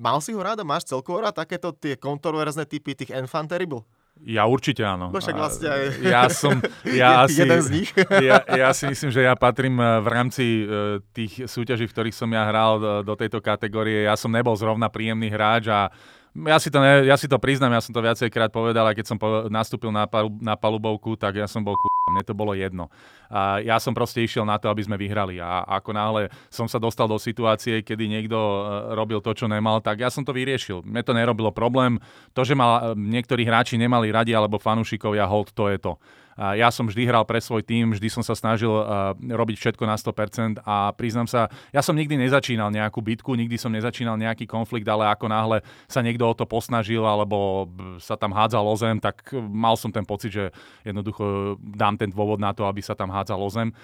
[0.00, 3.84] Mal si ho rád a máš celkovo rád takéto tie kontroverzné typy tých enfant terrible?
[4.26, 5.14] Ja určite áno.
[5.14, 6.58] No však vlastne aj ja som,
[7.00, 7.90] ja asi, jeden z nich.
[8.28, 12.16] ja, ja si myslím, že ja patrím eh, v rámci uh, tých súťaží, v ktorých
[12.16, 14.06] som ja hral do, tejto kategórie.
[14.08, 15.90] Ja som nebol zrovna príjemný hráč a
[16.38, 19.10] ja si, to ne, ja si to priznám, ja som to viacejkrát povedal, a keď
[19.10, 21.88] som po, nastúpil na, palu, na palubovku, tak ja som bol ku...
[22.08, 22.88] Mne to bolo jedno.
[23.28, 25.36] A ja som proste išiel na to, aby sme vyhrali.
[25.38, 28.60] A ako náhle som sa dostal do situácie, kedy niekto e,
[28.96, 30.80] robil to, čo nemal, tak ja som to vyriešil.
[30.82, 32.00] Mne to nerobilo problém.
[32.32, 35.94] To, že ma e, niektorí hráči nemali radi, alebo fanúšikovia, hold, to je to.
[36.38, 38.70] Ja som vždy hral pre svoj tým, vždy som sa snažil
[39.18, 43.74] robiť všetko na 100% a priznám sa, ja som nikdy nezačínal nejakú bitku, nikdy som
[43.74, 47.66] nezačínal nejaký konflikt, ale ako náhle sa niekto o to posnažil alebo
[47.98, 50.54] sa tam hádzal o zem, tak mal som ten pocit, že
[50.86, 53.74] jednoducho dám ten dôvod na to, aby sa tam hádzal o zem.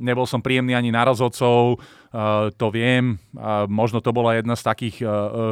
[0.00, 1.76] Nebol som príjemný ani na rozhodcov,
[2.56, 3.20] to viem.
[3.68, 4.96] Možno to bola jedna z takých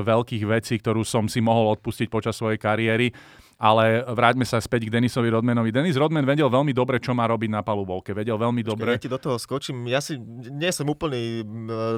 [0.08, 3.12] veľkých vecí, ktorú som si mohol odpustiť počas svojej kariéry.
[3.60, 5.68] Ale vráťme sa späť k Denisovi Rodmanovi.
[5.68, 8.16] Denis Rodman vedel veľmi dobre, čo má robiť na palubovke.
[8.16, 8.96] Vedel veľmi dobre.
[8.96, 9.84] Ja ti do toho skočím.
[9.84, 10.16] Ja si
[10.48, 11.44] nie som úplný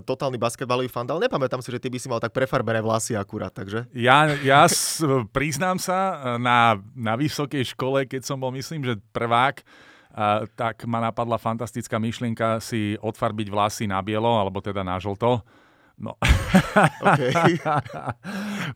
[0.02, 3.54] totálny basketbalový fan, ale nepamätám si, že ty by si mal tak prefarbené vlasy akurát,
[3.54, 3.86] takže?
[3.94, 9.62] Ja, ja s, priznám sa, na, na vysokej škole, keď som bol, myslím, že prvák,
[10.18, 15.46] a, tak ma napadla fantastická myšlienka si odfarbiť vlasy na bielo, alebo teda na žlto
[16.02, 16.18] No.
[17.02, 17.30] Okay.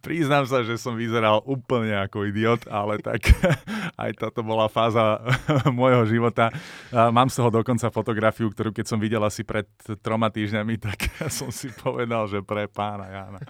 [0.00, 3.24] Priznám sa, že som vyzeral úplne ako idiot, ale tak
[4.02, 5.20] aj táto bola fáza
[5.78, 6.52] môjho života.
[6.92, 9.66] Mám z toho dokonca fotografiu, ktorú keď som videl asi pred
[10.00, 10.98] troma týždňami, tak
[11.32, 13.40] som si povedal, že pre pána Jana.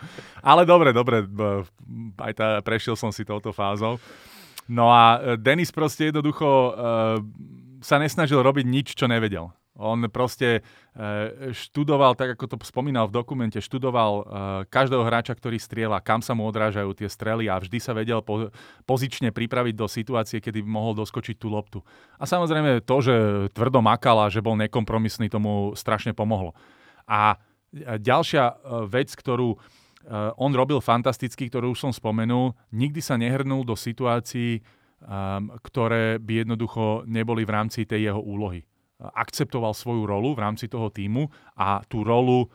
[0.45, 1.27] Ale dobre, dobre,
[2.21, 3.99] aj tá, prešiel som si touto fázou.
[4.67, 7.23] No a Denis proste jednoducho uh,
[7.79, 9.55] sa nesnažil robiť nič, čo nevedel.
[9.77, 10.61] On proste
[10.97, 14.23] e, študoval, tak ako to spomínal v dokumente, študoval e,
[14.73, 18.49] každého hráča, ktorý striela, kam sa mu odrážajú tie strely a vždy sa vedel po,
[18.89, 21.85] pozične pripraviť do situácie, kedy by mohol doskočiť tú loptu.
[22.17, 23.15] A samozrejme to, že
[23.53, 26.57] tvrdo makal a že bol nekompromisný, tomu strašne pomohlo.
[27.05, 27.37] A
[28.01, 28.55] ďalšia e,
[28.89, 29.61] vec, ktorú
[30.39, 34.63] on robil fantasticky, ktorú už som spomenul, nikdy sa nehrnul do situácií,
[35.67, 38.63] ktoré by jednoducho neboli v rámci tej jeho úlohy
[39.01, 42.49] akceptoval svoju rolu v rámci toho týmu a tú rolu e,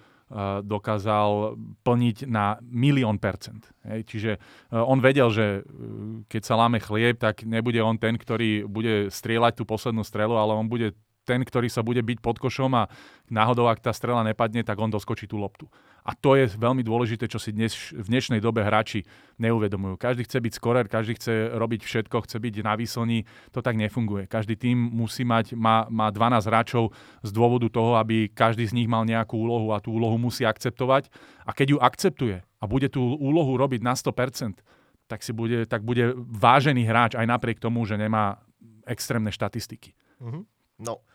[0.65, 1.53] dokázal
[1.85, 3.69] plniť na milión percent.
[3.85, 4.39] Čiže e,
[4.73, 9.61] on vedel, že e, keď sa láme chlieb, tak nebude on ten, ktorý bude strieľať
[9.61, 10.97] tú poslednú strelu, ale on bude
[11.31, 12.91] ten, ktorý sa bude byť pod košom a
[13.31, 15.71] náhodou, ak tá strela nepadne, tak on doskočí tú loptu.
[16.03, 19.05] A to je veľmi dôležité, čo si dnes, v dnešnej dobe hráči
[19.37, 20.01] neuvedomujú.
[20.01, 23.23] Každý chce byť skorer, každý chce robiť všetko, chce byť na výslni.
[23.53, 24.25] To tak nefunguje.
[24.25, 26.91] Každý tým musí mať, má, má 12 hráčov
[27.21, 31.13] z dôvodu toho, aby každý z nich mal nejakú úlohu a tú úlohu musí akceptovať.
[31.45, 34.57] A keď ju akceptuje a bude tú úlohu robiť na 100%,
[35.05, 38.41] tak, si bude, tak bude vážený hráč aj napriek tomu, že nemá
[38.89, 39.93] extrémne štatistiky.
[40.17, 40.43] Mm-hmm.
[40.81, 41.05] No,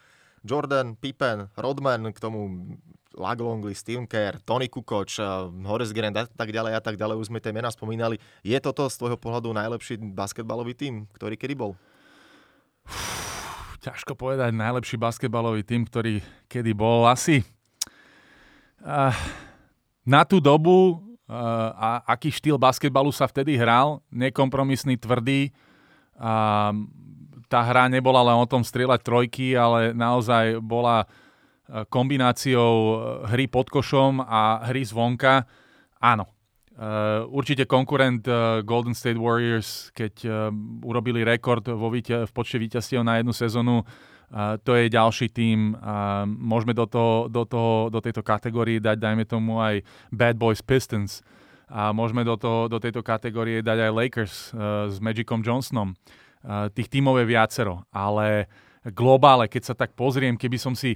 [0.47, 2.71] Jordan, Pippen, Rodman, k tomu
[3.17, 5.27] Laglongli, Steve Kerr, Tony Kukoc, eh,
[5.67, 8.21] Horace Grant a tak ďalej a tak ďalej, už sme tie mená spomínali.
[8.47, 11.75] Je toto z tvojho pohľadu najlepší basketbalový tým, ktorý kedy bol?
[13.85, 17.07] Ťažko povedať najlepší basketbalový tým, ktorý kedy bol.
[17.07, 17.47] Asi
[18.83, 19.15] uh,
[20.03, 25.51] na tú dobu a aký štýl basketbalu sa vtedy hral, nekompromisný, tvrdý.
[26.15, 26.71] A
[27.47, 31.07] tá hra nebola len o tom strieľať trojky, ale naozaj bola e,
[31.89, 32.75] kombináciou
[33.31, 35.47] hry pod košom a hry zvonka.
[36.03, 36.31] Áno,
[36.77, 38.21] Uh, určite konkurent
[38.69, 40.29] Golden State Warriors, keď
[40.85, 43.81] urobili rekord vo víťa- v počte víťazstiev na jednu sezónu,
[44.61, 45.73] to je ďalší tým.
[46.27, 49.81] Môžeme do, toho, do, toho, do tejto kategórie dať, dajme tomu, aj
[50.13, 51.25] Bad Boys Pistons.
[51.73, 55.97] A môžeme do, toho, do tejto kategórie dať aj Lakers uh, s Magicom Johnsonom.
[56.47, 58.47] Uh, tých tímov je viacero, ale
[58.95, 60.95] globále, keď sa tak pozriem, keby som si,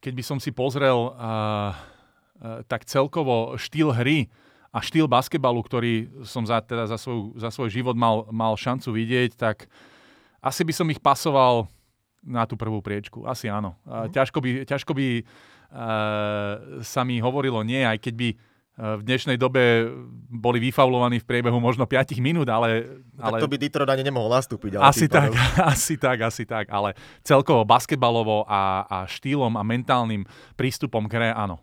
[0.00, 4.32] keď by som si pozrel uh, uh, tak celkovo štýl hry,
[4.70, 8.94] a štýl basketbalu, ktorý som za, teda za, svoj, za svoj život mal, mal šancu
[8.94, 9.66] vidieť, tak
[10.38, 11.66] asi by som ich pasoval
[12.22, 13.26] na tú prvú priečku.
[13.26, 13.74] Asi áno.
[13.82, 14.14] Mm.
[14.14, 15.24] Ťažko by, ťažko by uh,
[16.86, 18.38] sa mi hovorilo nie, aj keď by uh,
[18.80, 19.92] v dnešnej dobe
[20.32, 22.88] boli vyfaulovaní v priebehu možno 5 minút, ale...
[23.20, 23.36] ale...
[23.36, 24.80] Tak to by Detroit ani nemohol nastúpiť.
[24.80, 25.36] Ale asi tak,
[25.72, 30.24] asi tak, asi tak, ale celkovo basketbalovo a, a štýlom a mentálnym
[30.56, 31.60] prístupom k hre, áno.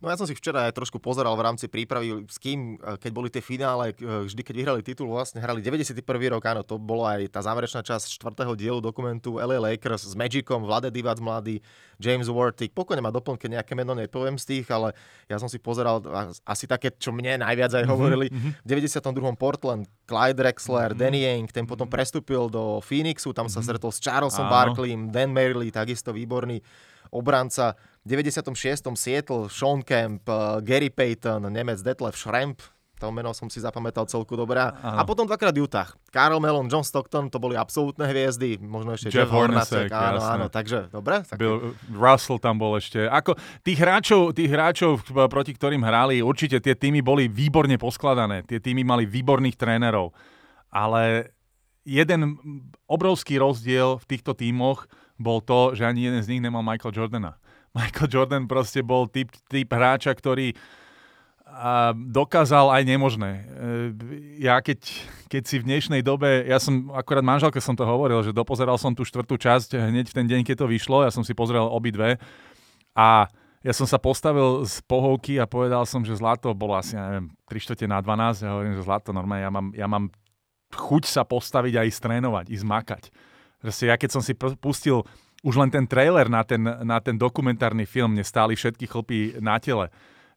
[0.00, 3.10] No ja som si včera aj trošku pozeral v rámci prípravy, s kým, e, keď
[3.12, 6.00] boli tie finále, e, vždy keď vyhrali titul, vlastne hrali 91.
[6.32, 10.64] rok, áno, to bola aj tá záverečná časť čtvrtého dielu dokumentu LA Lakers s Magicom,
[10.64, 11.60] Vlade Divac mladý,
[12.00, 14.96] James Worthy, pokojne ma doplnke nejaké meno nepoviem z tých, ale
[15.28, 16.00] ja som si pozeral
[16.48, 18.26] asi také, čo mne najviac aj mhm, hovorili.
[18.32, 18.64] Mm-hmm.
[18.64, 18.68] V
[19.04, 19.36] 92.
[19.36, 21.00] Portland, Clyde Drexler, mm-hmm.
[21.04, 23.68] Danny Ainge, ten potom prestúpil do Phoenixu, tam sa mm-hmm.
[23.68, 26.64] stretol s Charlesom Barkleym, Dan Merley, takisto výborný
[27.12, 27.76] obranca.
[28.00, 28.96] V 96.
[28.96, 32.64] Seattle, Sean Kemp, eh, Gary Payton, Nemec Detlef Schremp,
[33.00, 34.60] to meno som si zapamätal celku dobré.
[34.60, 35.88] A potom dvakrát Utah.
[36.12, 39.88] Karl Mellon, John Stockton, to boli absolútne hviezdy, možno ešte Jeff, Jeff Hornacek.
[39.88, 40.32] Áno, jasné.
[40.36, 41.24] áno, takže dobre.
[41.24, 41.40] Tak...
[41.40, 43.08] Bill, Russell tam bol ešte.
[43.08, 45.00] Ako, tých, hráčov, tých hráčov,
[45.32, 48.44] proti ktorým hrali, určite tie týmy boli výborne poskladané.
[48.44, 50.12] Tie týmy mali výborných trénerov.
[50.68, 51.32] Ale
[51.88, 52.36] jeden
[52.84, 54.84] obrovský rozdiel v týchto tímoch
[55.16, 57.39] bol to, že ani jeden z nich nemal Michael Jordana.
[57.76, 60.54] Michael Jordan proste bol typ, typ hráča, ktorý
[61.50, 63.30] a dokázal aj nemožné.
[63.34, 63.42] E,
[64.38, 64.86] ja keď,
[65.26, 68.94] keď si v dnešnej dobe, ja som, akorát manželke som to hovoril, že dopozeral som
[68.94, 72.22] tú štvrtú časť hneď v ten deň, keď to vyšlo, ja som si pozrel obidve
[72.94, 73.26] a
[73.60, 77.34] ja som sa postavil z pohovky a povedal som, že zlato bolo asi, ja neviem,
[77.50, 80.04] 3 čtvrte na 12, ja hovorím, že zlato normálne, ja mám, ja mám
[80.70, 83.02] chuť sa postaviť a ísť trénovať, ísť makať.
[83.60, 85.04] Proste ja keď som si pustil
[85.40, 89.56] už len ten trailer na ten, na ten dokumentárny film, mne stáli všetky chlpy na
[89.56, 89.88] tele.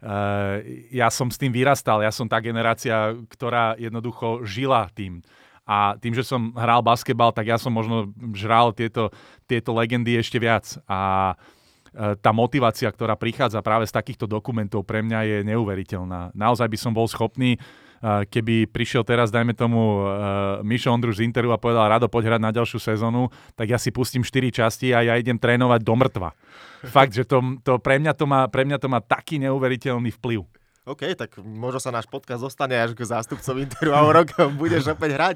[0.04, 0.60] Uh,
[0.92, 5.24] ja som s tým vyrastal, ja som tá generácia, ktorá jednoducho žila tým.
[5.64, 9.16] A tým, že som hral basketbal, tak ja som možno žral tieto,
[9.48, 10.76] tieto legendy ešte viac.
[10.92, 16.36] A uh, tá motivácia, ktorá prichádza práve z takýchto dokumentov, pre mňa je neuveriteľná.
[16.36, 21.26] Naozaj by som bol schopný uh, keby prišiel teraz, dajme tomu, uh, Mišo Ondruš z
[21.28, 24.92] Interu a povedal, Rado, poď hrať na ďalšiu sezónu, tak ja si pustím 4 časti
[24.92, 26.36] a ja idem trénovať do mŕtva.
[26.84, 30.44] Fakt, že to, to, pre, mňa to má, pre mňa to má taký neuveriteľný vplyv.
[30.84, 34.92] OK, tak možno sa náš podcast zostane až k zástupcom Interu a o rok budeš
[34.92, 35.36] opäť hrať.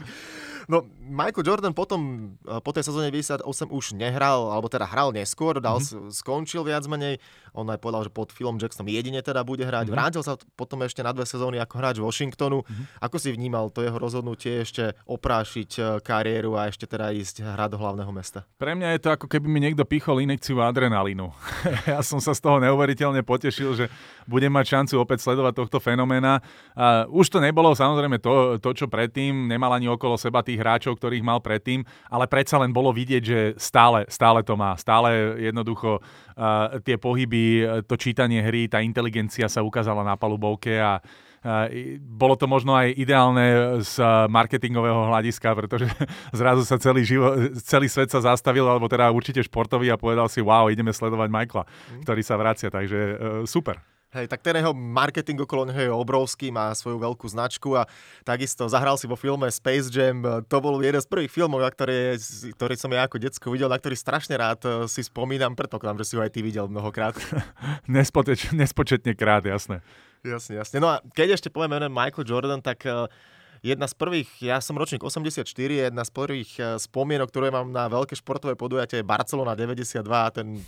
[0.67, 5.63] No, Michael Jordan potom eh, po tej sezóne 98 už nehral, alebo teda hral neskôr,
[5.63, 6.11] dal, mm-hmm.
[6.11, 7.23] skončil viac menej.
[7.55, 9.87] On aj povedal, že pod Philom Jacksonom jedine teda bude hrať.
[9.87, 9.97] Mm-hmm.
[9.97, 12.61] Vrátil sa potom ešte na dve sezóny ako hráč Washingtonu.
[12.61, 12.85] Mm-hmm.
[12.99, 17.69] Ako si vnímal to jeho rozhodnutie ešte oprášiť eh, kariéru a ešte teda ísť hrať
[17.73, 18.43] do hlavného mesta?
[18.59, 21.31] Pre mňa je to ako keby mi niekto pichol inekciu adrenalínu.
[21.95, 23.85] ja som sa z toho neuveriteľne potešil, že
[24.27, 26.43] budem mať šancu opäť sledovať tohto fenoména.
[26.75, 30.97] Uh, už to nebolo samozrejme to, to, čo predtým, nemal ani okolo seba tých hráčov,
[30.97, 34.73] ktorých mal predtým, ale predsa len bolo vidieť, že stále, stále to má.
[34.75, 40.99] Stále jednoducho uh, tie pohyby, to čítanie hry, tá inteligencia sa ukázala na palubovke a
[41.47, 41.69] Uh,
[42.01, 45.85] bolo to možno aj ideálne z marketingového hľadiska, pretože
[46.35, 50.41] zrazu sa celý, živo, celý svet sa zastavil, alebo teda určite športový a povedal si,
[50.41, 52.03] wow, ideme sledovať Michaela, mm.
[52.03, 52.99] ktorý sa vracia, takže
[53.45, 53.79] super.
[54.07, 57.83] Hej, tak ten jeho marketing okolo neho je obrovský, má svoju veľkú značku a
[58.23, 60.23] takisto zahral si vo filme Space Jam.
[60.47, 62.15] To bol jeden z prvých filmov, na ktoré,
[62.55, 65.59] ktorý som ja ako detsko videl, na ktorý strašne rád eh, si spomínam.
[65.59, 67.19] Predpokladám, že si ho aj ty videl mnohokrát.
[67.91, 69.83] Nespoteč, nespočetne krát, jasné.
[70.23, 70.79] Jasne, jasne.
[70.79, 73.11] No a keď ešte povieme Michael Jordan, tak eh,
[73.59, 77.91] jedna z prvých, ja som ročník 84, jedna z prvých eh, spomienok, ktoré mám na
[77.91, 80.63] veľké športové podujatie je Barcelona 92 a ten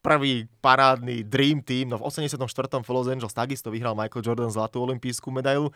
[0.00, 2.40] prvý parádny Dream Team, no v 84.
[2.80, 5.68] v Los Angeles takisto vyhral Michael Jordan zlatú olimpijskú medailu,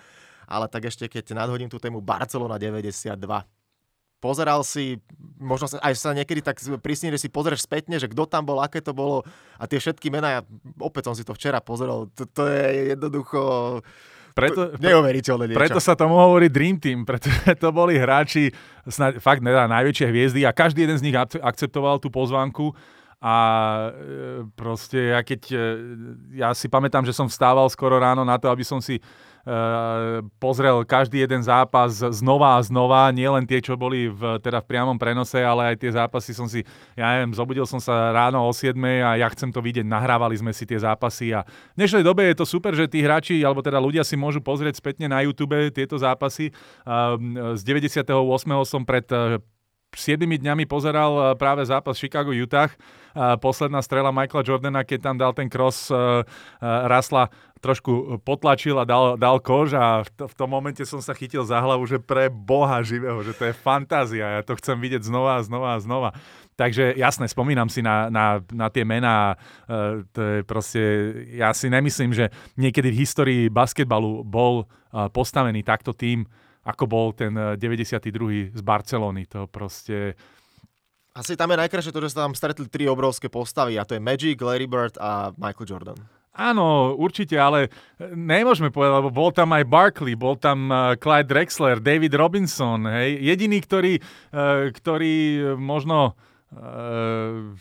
[0.49, 3.21] ale tak ešte keď nadhodím tú tému Barcelona 92.
[4.25, 4.97] pozeral si,
[5.37, 8.65] možno sa, aj sa niekedy tak prísne, že si pozrieš spätne, že kto tam bol,
[8.65, 9.21] aké to bolo
[9.61, 10.43] a tie všetky mená, ja
[10.81, 13.41] opäť som si to včera pozeral, to, to je jednoducho
[14.33, 15.61] preto, neuveriteľné niečo.
[15.61, 18.51] Preto sa tomu hovorí Dream Team, pretože to boli hráči,
[18.89, 22.73] snáď, fakt nedá, najväčšie hviezdy a každý jeden z nich akceptoval tú pozvánku
[23.25, 23.37] a
[23.89, 25.65] e, proste ja keď, e,
[26.37, 29.01] ja si pamätám, že som vstával skoro ráno na to, aby som si
[29.45, 34.65] Uh, pozrel každý jeden zápas znova a znova, nie len tie, čo boli v, teda
[34.65, 36.65] v priamom prenose, ale aj tie zápasy som si,
[36.97, 38.73] ja neviem, zobudil som sa ráno o 7
[39.05, 42.41] a ja chcem to vidieť, nahrávali sme si tie zápasy a v dnešnej dobe je
[42.41, 46.01] to super, že tí hráči, alebo teda ľudia si môžu pozrieť spätne na YouTube tieto
[46.01, 46.49] zápasy.
[46.89, 47.21] Uh,
[47.53, 48.17] z 98.
[48.65, 49.05] som pred
[49.97, 52.71] 7 dňami pozeral eh, práve zápas Chicago-Utah.
[52.71, 52.79] Eh,
[53.39, 56.23] posledná strela Michaela Jordana, keď tam dal ten cross, eh,
[56.63, 57.31] Rasla
[57.65, 61.49] trošku potlačil a dal, dal kož a v, to, v tom momente som sa chytil
[61.49, 65.41] za hlavu, že pre Boha živého, že to je fantázia, ja to chcem vidieť znova
[65.41, 66.11] a znova a znova.
[66.61, 69.35] Takže jasné, spomínam si na, na, na tie mená,
[69.67, 70.83] uh, to je proste,
[71.35, 72.31] ja si nemyslím, že
[72.61, 76.29] niekedy v histórii basketbalu bol uh, postavený takto tým,
[76.65, 78.01] ako bol ten 92.
[78.01, 79.29] Eh, z Barcelony.
[79.31, 80.17] To proste...
[81.15, 84.03] Asi tam je najkrajšie to, že sa tam stretli tri obrovské postavy a to je
[84.03, 85.99] Magic, Larry Bird a Michael Jordan.
[86.35, 91.31] Áno, určite, ale eh, nemôžeme povedať, lebo bol tam aj Barkley, bol tam uh, Clyde
[91.31, 93.23] Drexler, David Robinson, hej.
[93.23, 93.93] Jediný, ktorý,
[94.75, 95.15] ktorý
[95.55, 96.19] možno...
[96.55, 97.55] Uh,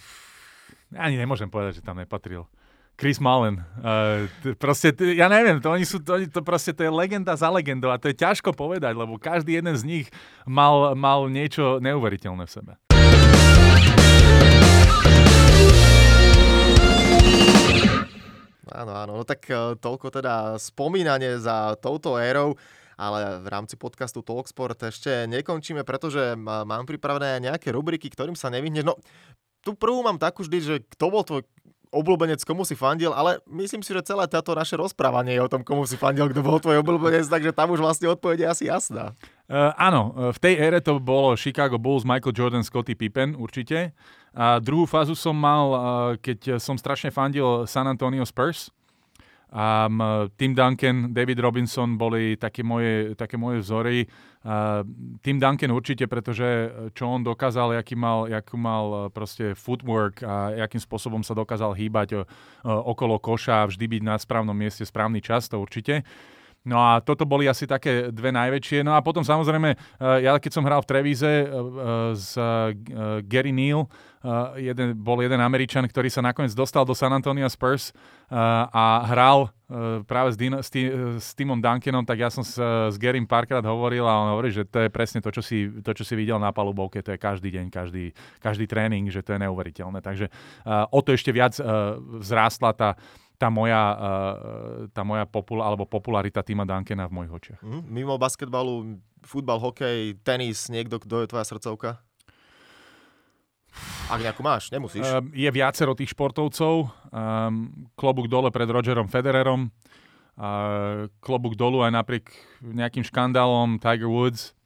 [0.93, 2.45] ani nemôžem povedať, že tam nepatril.
[2.93, 3.57] Chris Mullen.
[3.81, 4.29] Uh,
[4.61, 7.97] proste, ja neviem, to, oni sú, to, to proste to je legenda za legendou a
[7.97, 10.07] to je ťažko povedať, lebo každý jeden z nich
[10.45, 12.71] mal, mal niečo neuveriteľné v sebe.
[18.73, 22.57] Áno, áno, no tak uh, toľko teda spomínanie za touto érou,
[22.93, 28.85] ale v rámci podcastu Talksport ešte nekončíme, pretože mám pripravené nejaké rubriky, ktorým sa nevyhneš.
[28.85, 29.01] No,
[29.65, 31.41] tu prvú mám takú vždy, že kto bol tvoj
[31.93, 35.61] obľúbenec, komu si fandil, ale myslím si, že celé táto naše rozprávanie je o tom,
[35.61, 39.13] komu si fandil, kto bol tvoj obľúbenec, takže tam už vlastne odpoveď je asi jasná.
[39.45, 43.93] Uh, áno, v tej ére to bolo Chicago Bulls, Michael Jordan, Scottie Pippen určite.
[44.33, 45.79] A druhú fázu som mal, uh,
[46.17, 48.73] keď som strašne fandil San Antonio Spurs.
[49.53, 50.01] Um,
[50.33, 54.01] Tim Duncan, David Robinson boli také moje, také moje vzory.
[54.41, 54.81] Uh,
[55.21, 60.81] Tim Duncan určite, pretože čo on dokázal, aký mal, aký mal proste footwork a akým
[60.81, 62.25] spôsobom sa dokázal hýbať
[62.65, 66.01] okolo koša a vždy byť na správnom mieste, správny čas, to určite.
[66.63, 68.87] No a toto boli asi také dve najväčšie.
[68.87, 71.31] No a potom samozrejme, ja keď som hral v Trevíze
[72.15, 72.39] s
[73.27, 73.91] Gary Neal,
[74.55, 77.91] jeden, bol jeden Američan, ktorý sa nakoniec dostal do San Antonio Spurs
[78.31, 79.51] a hral
[80.07, 80.87] práve s, Dino, s, tý,
[81.19, 84.63] s Timom Duncanom, tak ja som s, s Garym párkrát hovoril a on hovorí, že
[84.69, 87.49] to je presne to, čo si, to, čo si videl na palubovke, to je každý
[87.51, 89.99] deň, každý, každý tréning, že to je neuveriteľné.
[89.99, 90.29] Takže
[90.93, 91.57] o to ešte viac
[92.21, 92.89] vzrástla tá
[93.37, 97.61] tá moja, uh, tá moja popul- alebo popularita Tima Duncana v mojich očiach.
[97.61, 101.99] Mm, mimo basketbalu, futbal, hokej, tenis, niekto, kto je tvoja srdcovka?
[104.07, 105.01] Ak nejakú máš, nemusíš.
[105.01, 106.93] Uh, je viacero tých športovcov.
[107.09, 109.73] Um, klobúk dole pred Rogerom Federerom.
[111.21, 112.25] Klobúk dolu aj napriek
[112.65, 114.57] nejakým škandálom Tiger Woods.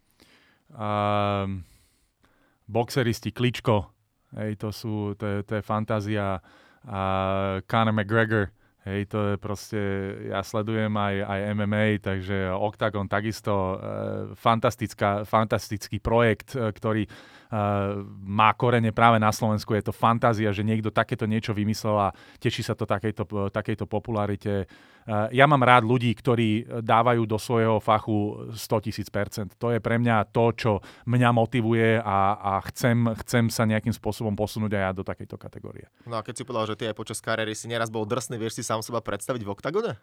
[0.71, 1.59] Uh,
[2.67, 3.91] boxeristi Kličko.
[4.35, 6.39] Hej, to, sú, to, je, to je fantázia.
[7.67, 8.51] Conor McGregor.
[8.87, 9.81] Hej, to je proste,
[10.31, 13.75] ja sledujem aj, aj MMA, takže Octagon takisto e,
[14.31, 17.03] fantastická, fantastický projekt, e, ktorý
[18.27, 19.71] má korene práve na Slovensku.
[19.71, 24.67] Je to fantázia, že niekto takéto niečo vymyslel a teší sa to takejto, takejto popularite.
[25.07, 29.55] Eh, ja mám rád ľudí, ktorí dávajú do svojho fachu 100 tisíc percent.
[29.55, 30.71] To je pre mňa to, čo
[31.07, 35.87] mňa motivuje a, a chcem, chcem sa nejakým spôsobom posunúť aj ja do takejto kategórie.
[36.03, 38.59] No a keď si povedal, že ty aj počas kariéry si neraz bol drsný, vieš
[38.59, 39.93] si sám seba predstaviť v oktagone?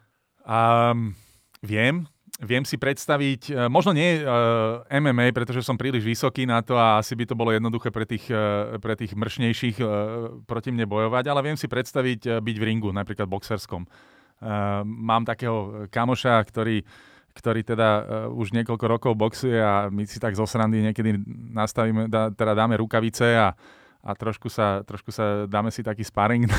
[0.48, 1.12] Um,
[1.60, 2.08] viem,
[2.42, 4.24] viem si predstaviť, eh, možno nie eh,
[4.90, 8.26] MMA, pretože som príliš vysoký na to a asi by to bolo jednoduché pre tých,
[8.32, 9.76] uh, pre tých mršnejších
[10.48, 13.86] proti mne bojovať, ale viem si predstaviť byť v ringu, napríklad boxerskom.
[14.84, 16.84] Mám takého kamoša, ktorý,
[17.32, 17.88] ktorý teda
[18.28, 21.16] už niekoľko rokov boxuje a my si tak zo srandy niekedy
[21.54, 23.56] nastavíme, dá, teda dáme rukavice a,
[24.04, 26.50] a trošku sa, trošku sa dáme si taký sparring.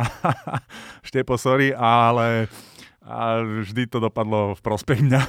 [1.08, 2.50] Štepo, sorry, ale
[3.00, 5.22] a vždy to dopadlo v prospech mňa.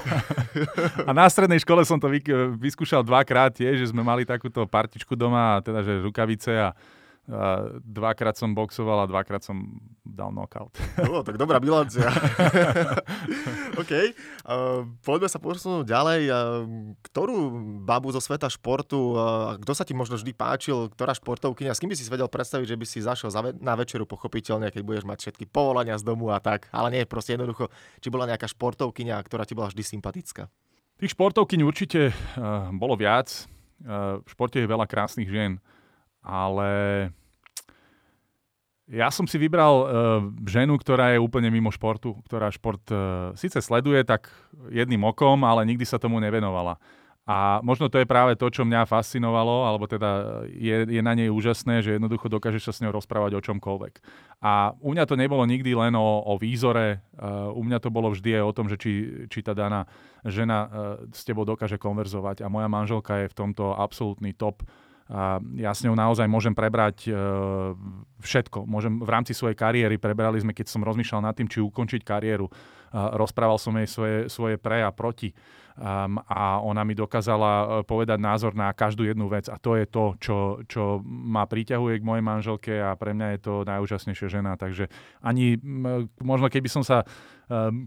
[1.07, 2.19] a na strednej škole som to vy,
[2.59, 6.75] vyskúšal dvakrát tiež, že sme mali takúto partičku doma, teda že rukavice a
[7.85, 10.73] dvakrát som boxoval a dvakrát som dal knockout.
[10.99, 12.09] No, tak dobrá bilancia.
[13.81, 13.93] OK.
[14.43, 16.21] Uh, poďme sa posunúť ďalej.
[16.27, 16.35] Uh,
[17.05, 17.37] ktorú
[17.85, 21.93] babu zo sveta športu, uh, kto sa ti možno vždy páčil, ktorá športovkyňa, s kým
[21.93, 23.29] by si vedel predstaviť, že by si zašiel
[23.61, 26.67] na večeru pochopiteľne, keď budeš mať všetky povolania z domu a tak.
[26.73, 27.71] Ale nie, proste jednoducho,
[28.03, 30.51] či bola nejaká športovkyňa, ktorá ti bola vždy sympatická.
[30.99, 33.47] Tých športovkyň určite uh, bolo viac.
[33.81, 35.61] Uh, v športe je veľa krásnych žien
[36.21, 36.69] ale
[38.91, 39.87] ja som si vybral uh,
[40.43, 44.27] ženu, ktorá je úplne mimo športu, ktorá šport uh, síce sleduje tak
[44.67, 46.75] jedným okom, ale nikdy sa tomu nevenovala.
[47.23, 51.29] A možno to je práve to, čo mňa fascinovalo, alebo teda je, je na nej
[51.29, 53.93] úžasné, že jednoducho dokážeš sa s ňou rozprávať o čomkoľvek.
[54.41, 58.11] A u mňa to nebolo nikdy len o, o výzore, uh, u mňa to bolo
[58.11, 58.91] vždy aj o tom, že či,
[59.31, 59.87] či tá daná
[60.27, 60.69] žena uh,
[61.13, 62.43] s tebou dokáže konverzovať.
[62.43, 64.67] A moja manželka je v tomto absolútny top
[65.11, 67.13] a ja s ňou naozaj môžem prebrať e,
[68.23, 68.63] všetko.
[68.63, 72.47] Môžem v rámci svojej kariéry, prebrali sme, keď som rozmýšľal nad tým, či ukončiť kariéru,
[72.91, 75.35] rozprával som jej svoje, svoje pre a proti.
[75.71, 79.87] Um, a ona mi dokázala e, povedať názor na každú jednu vec a to je
[79.87, 80.37] to, čo,
[80.67, 84.59] čo ma priťahuje k mojej manželke a pre mňa je to najúžasnejšia žena.
[84.59, 84.91] Takže
[85.23, 85.55] ani
[86.19, 87.07] možno keby som sa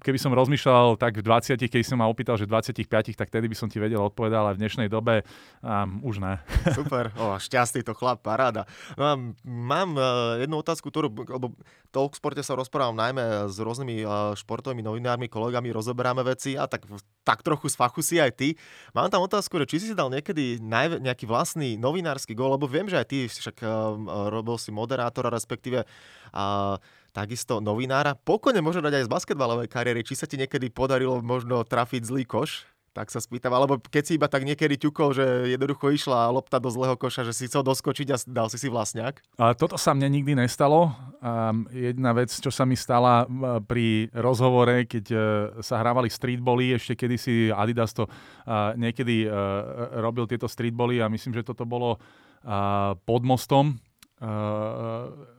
[0.05, 2.85] keby som rozmýšľal tak v 20, keď som ma opýtal, že 25,
[3.17, 5.25] tak tedy by som ti vedel odpovedať, ale v dnešnej dobe
[5.65, 6.37] um, už ne.
[6.79, 8.69] Super, o, šťastný to chlap, paráda.
[9.01, 11.57] No mám uh, jednu otázku, ktorú, lebo
[11.95, 16.85] v sporte sa rozprávam najmä s rôznymi uh, športovými novinármi, kolegami, rozoberáme veci a tak,
[17.25, 18.49] tak trochu z fachu si aj ty.
[18.93, 22.91] Mám tam otázku, či si si dal niekedy najv- nejaký vlastný novinársky gól, lebo viem,
[22.91, 26.77] že aj ty však uh, robil si moderátora, respektíve uh,
[27.15, 28.19] takisto novinára.
[28.19, 30.03] Pokojne môže dať aj z basketbalovej kariéry.
[30.03, 32.67] Či sa ti niekedy podarilo možno trafiť zlý koš?
[32.95, 36.71] Tak sa spýtam, alebo keď si iba tak niekedy ťukol, že jednoducho išla lopta do
[36.71, 39.35] zlého koša, že si chcel doskočiť a dal si si vlastňák?
[39.35, 40.95] A toto sa mne nikdy nestalo.
[41.19, 43.27] Um, jedna vec, čo sa mi stala
[43.67, 45.21] pri rozhovore, keď uh,
[45.59, 51.11] sa hrávali streetbally, ešte kedy si Adidas to uh, niekedy uh, robil tieto streetbally a
[51.11, 53.75] myslím, že toto bolo uh, pod mostom.
[54.23, 55.34] Uh,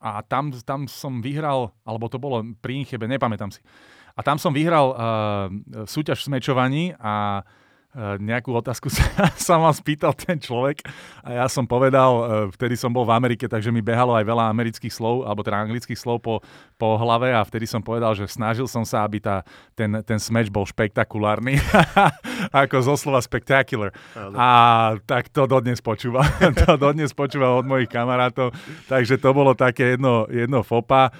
[0.00, 3.60] a tam, tam som vyhral, alebo to bolo pri Inchebe, nepamätám si.
[4.16, 4.96] A tam som vyhral uh,
[5.86, 7.44] súťaž v smečovaní a
[7.98, 9.02] nejakú otázku sa,
[9.50, 10.86] sa ma spýtal ten človek
[11.26, 12.22] a ja som povedal, uh,
[12.54, 15.98] vtedy som bol v Amerike, takže mi behalo aj veľa amerických slov, alebo teda anglických
[15.98, 16.38] slov po,
[16.78, 19.42] po hlave a vtedy som povedal, že snažil som sa, aby tá,
[19.74, 21.58] ten, ten smeč bol špektakulárny,
[22.62, 23.90] ako zo slova spectacular.
[24.38, 24.48] A
[25.02, 26.22] tak to dodnes počúva.
[26.62, 28.54] to dodnes počúva od mojich kamarátov,
[28.86, 31.10] takže to bolo také jedno, jedno fopa.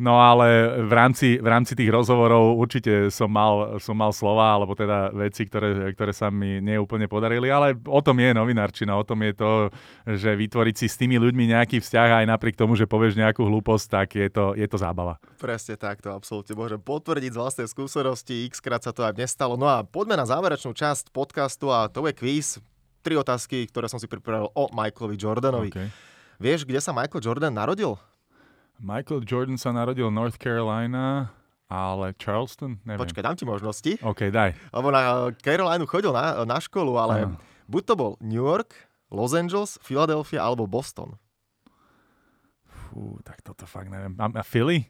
[0.00, 4.72] No ale v rámci, v rámci tých rozhovorov určite som mal, som mal slova, alebo
[4.72, 9.20] teda veci, ktoré, ktoré sa mi neúplne podarili, ale o tom je novinárčina, o tom
[9.20, 9.50] je to,
[10.08, 13.86] že vytvoriť si s tými ľuďmi nejaký vzťah aj napriek tomu, že povieš nejakú hlúposť,
[13.92, 15.20] tak je to, je to zábava.
[15.36, 19.60] Presne tak, to absolútne môžem potvrdiť z vlastnej skúsenosti, x krát sa to aj nestalo.
[19.60, 22.56] No a poďme na záverečnú časť podcastu a to je quiz.
[23.04, 25.68] Tri otázky, ktoré som si pripravil o Michaelovi Jordanovi.
[25.72, 25.92] Okay.
[26.40, 28.00] Vieš, kde sa Michael Jordan narodil?
[28.80, 31.28] Michael Jordan sa narodil v North Carolina,
[31.68, 32.80] ale Charleston?
[32.88, 33.04] Neviem.
[33.04, 33.92] Počkaj, dám ti možnosti.
[34.00, 34.56] OK, daj.
[34.72, 37.36] Lebo na Carolinu chodil na, na školu, ale uh.
[37.68, 38.72] buď to bol New York,
[39.12, 41.20] Los Angeles, Philadelphia alebo Boston.
[42.64, 44.16] Fú, tak toto fakt neviem.
[44.16, 44.88] A, a Philly?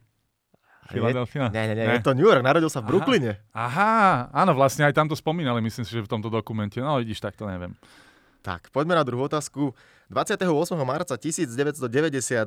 [0.87, 1.51] Philadelphia?
[1.51, 3.43] Nie, nie, nie, je to New York, narodil sa v Brooklyne.
[3.55, 6.79] Aha, áno, vlastne aj tam to spomínali, myslím si, že v tomto dokumente.
[6.79, 7.75] No vidíš, tak to neviem.
[8.41, 9.77] Tak, poďme na druhú otázku.
[10.09, 10.49] 28.
[10.83, 11.81] marca 1990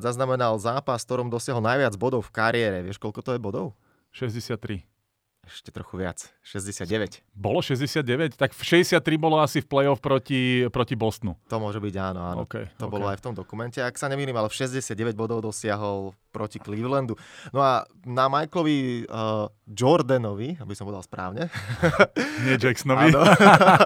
[0.02, 2.78] zaznamenal zápas, ktorom dosiahol najviac bodov v kariére.
[2.82, 3.78] Vieš, koľko to je bodov?
[4.10, 4.93] 63.
[5.44, 6.24] Ešte trochu viac.
[6.40, 7.20] 69.
[7.36, 8.36] Bolo 69?
[8.36, 11.36] Tak 63 bolo asi v play-off proti, proti Bostonu.
[11.52, 12.38] To môže byť áno, áno.
[12.48, 12.94] Okay, to okay.
[12.96, 13.78] bolo aj v tom dokumente.
[13.80, 17.14] Ak sa nemýlim, ale 69 bodov dosiahol proti Clevelandu.
[17.54, 21.46] No a na Michaelovi uh, Jordanovi, aby som povedal správne.
[22.42, 23.14] Nie Jacksonovi.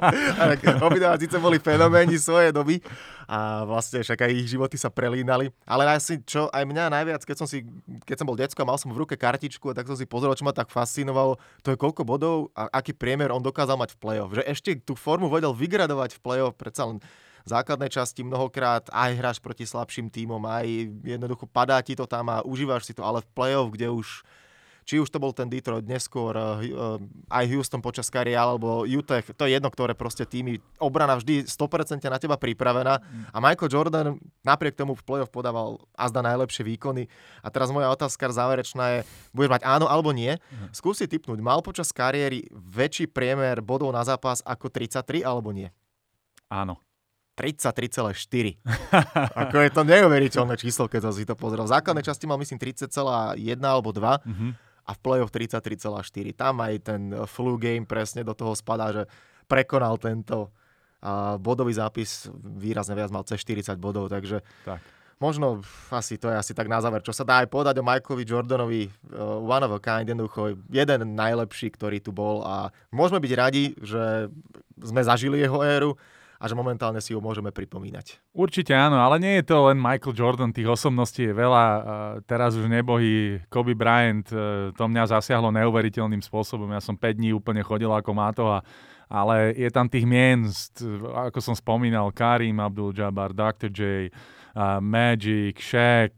[0.88, 2.80] Obidva síce boli fenoméni svojej doby
[3.28, 5.52] a vlastne však aj ich životy sa prelínali.
[5.68, 7.60] Ale asi čo aj mňa najviac, keď som, si,
[8.08, 10.48] keď som bol decko a mal som v ruke kartičku, tak som si pozrel, čo
[10.48, 14.32] ma tak fascinovalo, to je koľko bodov a aký priemer on dokázal mať v play-off.
[14.32, 17.04] Že ešte tú formu vedel vygradovať v play-off, predsa len
[17.44, 22.40] základnej časti mnohokrát aj hráš proti slabším tímom, aj jednoducho padá ti to tam a
[22.40, 24.24] užívaš si to, ale v play-off, kde už
[24.88, 26.96] či už to bol ten Detroit neskôr, uh,
[27.28, 32.00] aj Houston počas kariéry, alebo Utah, to je jedno, ktoré proste týmy, obrana vždy 100%
[32.08, 33.36] na teba pripravená mm.
[33.36, 34.06] a Michael Jordan
[34.40, 37.04] napriek tomu v play-off podával azda najlepšie výkony.
[37.44, 38.98] A teraz moja otázka záverečná je,
[39.36, 40.40] budeš mať áno alebo nie.
[40.40, 40.72] Mm.
[40.72, 45.68] Skúsi typnúť, mal počas kariéry väčší priemer bodov na zápas ako 33 alebo nie?
[46.48, 46.80] Áno.
[47.38, 48.58] 33,4.
[49.46, 51.62] Ako je to neuveriteľné číslo, keď som si to pozrel.
[51.62, 54.50] V základnej časti mal myslím 30,1 alebo 2 mm-hmm.
[54.88, 56.32] A v play-off 33,4.
[56.32, 59.04] Tam aj ten flu game presne do toho spadá, že
[59.44, 60.48] prekonal tento
[60.98, 64.82] a bodový zápis výrazne viac mal cez 40 bodov, takže tak.
[65.22, 65.62] možno
[65.94, 68.82] asi to je asi tak na záver, čo sa dá aj povedať o Michaelovi Jordanovi,
[69.14, 73.78] uh, one of a kind, jednoducho jeden najlepší, ktorý tu bol a môžeme byť radi,
[73.78, 74.26] že
[74.82, 75.94] sme zažili jeho éru
[76.38, 78.22] a že momentálne si ho môžeme pripomínať.
[78.30, 81.64] Určite áno, ale nie je to len Michael Jordan, tých osobností je veľa.
[82.30, 86.70] Teraz už nebohý Kobe Bryant, e, to mňa zasiahlo neuveriteľným spôsobom.
[86.70, 88.62] Ja som 5 dní úplne chodil ako máto a
[89.08, 90.44] ale je tam tých mien,
[91.32, 93.72] ako som spomínal, Karim Abdul-Jabbar, Dr.
[93.72, 93.80] J,
[94.52, 96.12] uh, Magic, Shaq,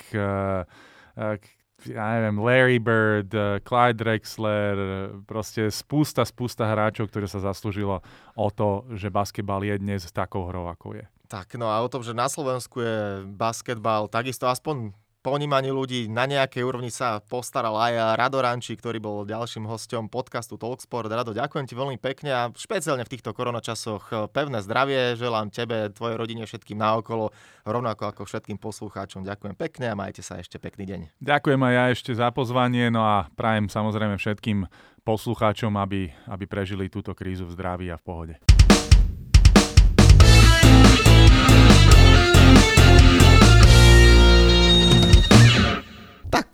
[1.89, 4.89] ja neviem, Larry Bird, uh, Clyde Drexler, uh,
[5.25, 8.05] proste spústa, spústa hráčov, ktoré sa zaslúžilo
[8.37, 11.05] o to, že basketbal je dnes takou hrou, ako je.
[11.31, 14.91] Tak, no a o tom, že na Slovensku je basketbal takisto aspoň
[15.21, 20.57] ponímaní ľudí na nejakej úrovni sa postaral aj Rado Ranči, ktorý bol ďalším hostom podcastu
[20.57, 21.13] Talksport.
[21.13, 25.21] Rado, ďakujem ti veľmi pekne a špeciálne v týchto koronačasoch eh, pevné zdravie.
[25.21, 27.33] Želám tebe, tvojej rodine, všetkým naokolo,
[27.69, 29.23] rovnako ako všetkým poslucháčom.
[29.23, 31.01] Ďakujem pekne a majte sa ešte pekný deň.
[31.21, 34.65] Ďakujem aj ja ešte za pozvanie, no a prajem samozrejme všetkým
[35.05, 38.35] poslucháčom, aby, aby prežili túto krízu v zdraví a v pohode.